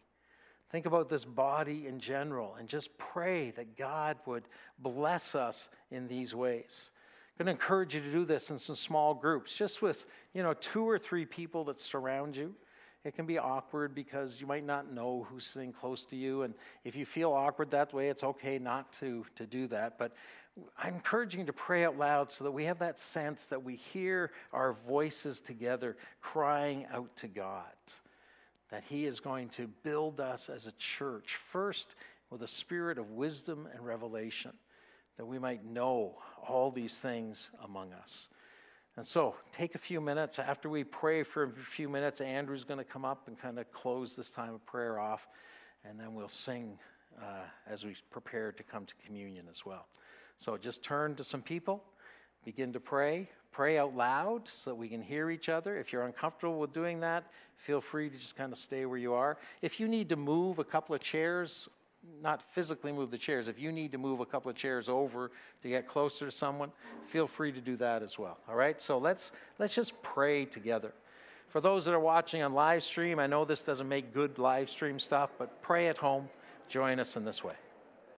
Think 0.70 0.86
about 0.86 1.10
this 1.10 1.26
body 1.26 1.88
in 1.88 2.00
general 2.00 2.56
and 2.56 2.67
just 2.70 2.98
pray 2.98 3.52
that 3.52 3.76
God 3.76 4.17
would 4.26 4.44
bless 4.80 5.36
us 5.36 5.70
in 5.91 6.08
these 6.08 6.34
ways. 6.34 6.91
I'm 7.39 7.46
going 7.46 7.58
to 7.58 7.62
encourage 7.62 7.96
you 7.96 8.02
to 8.02 8.12
do 8.12 8.24
this 8.24 8.52
in 8.52 8.60
some 8.60 8.76
small 8.76 9.13
groups, 9.13 9.54
just 9.54 9.82
with, 9.82 10.06
you 10.34 10.44
know, 10.44 10.54
two 10.54 10.88
or 10.88 10.98
three 10.98 11.26
people 11.26 11.65
that 11.65 11.82
surround 11.82 12.38
you. 12.38 12.56
It 13.03 13.15
can 13.15 13.25
be 13.25 13.39
awkward 13.39 13.95
because 13.95 14.39
you 14.39 14.45
might 14.45 14.65
not 14.65 14.93
know 14.93 15.25
who's 15.29 15.45
sitting 15.45 15.73
close 15.73 16.05
to 16.05 16.15
you. 16.15 16.43
And 16.43 16.53
if 16.83 16.95
you 16.95 17.05
feel 17.05 17.31
awkward 17.31 17.71
that 17.71 17.93
way, 17.93 18.09
it's 18.09 18.23
okay 18.23 18.59
not 18.59 18.91
to, 18.93 19.25
to 19.35 19.47
do 19.47 19.67
that. 19.67 19.97
But 19.97 20.13
I'm 20.77 20.95
encouraging 20.95 21.41
you 21.41 21.45
to 21.47 21.53
pray 21.53 21.85
out 21.85 21.97
loud 21.97 22.31
so 22.31 22.43
that 22.43 22.51
we 22.51 22.65
have 22.65 22.79
that 22.79 22.99
sense 22.99 23.47
that 23.47 23.63
we 23.63 23.75
hear 23.75 24.31
our 24.53 24.73
voices 24.87 25.39
together 25.39 25.97
crying 26.21 26.85
out 26.93 27.15
to 27.17 27.27
God. 27.27 27.63
That 28.69 28.83
He 28.87 29.05
is 29.05 29.19
going 29.19 29.49
to 29.49 29.67
build 29.83 30.19
us 30.19 30.49
as 30.49 30.67
a 30.67 30.71
church, 30.73 31.35
first 31.35 31.95
with 32.29 32.43
a 32.43 32.47
spirit 32.47 32.97
of 32.97 33.11
wisdom 33.11 33.67
and 33.73 33.85
revelation, 33.85 34.53
that 35.17 35.25
we 35.25 35.39
might 35.39 35.65
know 35.65 36.17
all 36.47 36.69
these 36.71 36.99
things 36.99 37.49
among 37.63 37.93
us. 37.93 38.29
And 38.97 39.08
so, 39.08 39.36
take 39.54 39.75
a 39.75 39.77
few 39.77 40.01
minutes. 40.01 40.38
After 40.38 40.69
we 40.69 40.84
pray 40.84 41.23
for 41.23 41.43
a 41.43 41.49
few 41.49 41.88
minutes, 41.88 42.19
Andrew's 42.19 42.65
going 42.65 42.77
to 42.77 42.84
come 42.84 43.06
up 43.06 43.27
and 43.27 43.39
kind 43.39 43.58
of 43.58 43.71
close 43.71 44.17
this 44.17 44.30
time 44.30 44.54
of 44.54 44.65
prayer 44.65 44.99
off, 44.99 45.30
and 45.86 45.97
then 45.97 46.13
we'll 46.13 46.27
sing 46.27 46.77
uh, 47.21 47.45
as 47.67 47.86
we 47.86 47.95
prepare 48.10 48.51
to 48.51 48.63
come 48.63 48.86
to 48.86 48.93
communion 49.06 49.45
as 49.49 49.65
well. 49.65 49.88
So, 50.38 50.58
just 50.58 50.84
turn 50.84 51.15
to 51.15 51.23
some 51.23 51.41
people, 51.41 51.84
begin 52.43 52.73
to 52.73 52.82
pray. 52.82 53.30
Pray 53.51 53.77
out 53.77 53.95
loud 53.95 54.47
so 54.47 54.73
we 54.73 54.88
can 54.88 55.01
hear 55.01 55.30
each 55.30 55.49
other. 55.49 55.77
If 55.77 55.91
you're 55.91 56.04
uncomfortable 56.04 56.60
with 56.60 56.73
doing 56.73 57.01
that, 57.01 57.25
feel 57.58 57.82
free 57.82 58.10
to 58.10 58.17
just 58.17 58.38
kind 58.38 58.51
of 58.51 58.58
stay 58.58 58.86
where 58.86 58.97
you 58.97 59.13
are. 59.13 59.38
If 59.62 59.80
you 59.80 59.89
need 59.89 60.08
to 60.10 60.15
move 60.15 60.60
a 60.60 60.63
couple 60.63 60.95
of 60.95 61.01
chairs 61.01 61.67
not 62.21 62.41
physically 62.41 62.91
move 62.91 63.11
the 63.11 63.17
chairs. 63.17 63.47
If 63.47 63.59
you 63.59 63.71
need 63.71 63.91
to 63.91 63.97
move 63.97 64.19
a 64.19 64.25
couple 64.25 64.49
of 64.49 64.57
chairs 64.57 64.89
over 64.89 65.31
to 65.61 65.69
get 65.69 65.87
closer 65.87 66.25
to 66.25 66.31
someone, 66.31 66.71
feel 67.05 67.27
free 67.27 67.51
to 67.51 67.61
do 67.61 67.75
that 67.77 68.01
as 68.01 68.17
well. 68.17 68.37
All 68.49 68.55
right? 68.55 68.81
So 68.81 68.97
let's 68.97 69.31
let's 69.59 69.73
just 69.73 70.01
pray 70.01 70.45
together. 70.45 70.93
For 71.47 71.61
those 71.61 71.85
that 71.85 71.93
are 71.93 71.99
watching 71.99 72.41
on 72.43 72.53
live 72.53 72.83
stream, 72.83 73.19
I 73.19 73.27
know 73.27 73.43
this 73.43 73.61
doesn't 73.61 73.87
make 73.87 74.13
good 74.13 74.39
live 74.39 74.69
stream 74.69 74.97
stuff, 74.97 75.31
but 75.37 75.61
pray 75.61 75.89
at 75.89 75.97
home. 75.97 76.29
Join 76.69 76.99
us 76.99 77.17
in 77.17 77.25
this 77.25 77.43
way. 77.43 77.55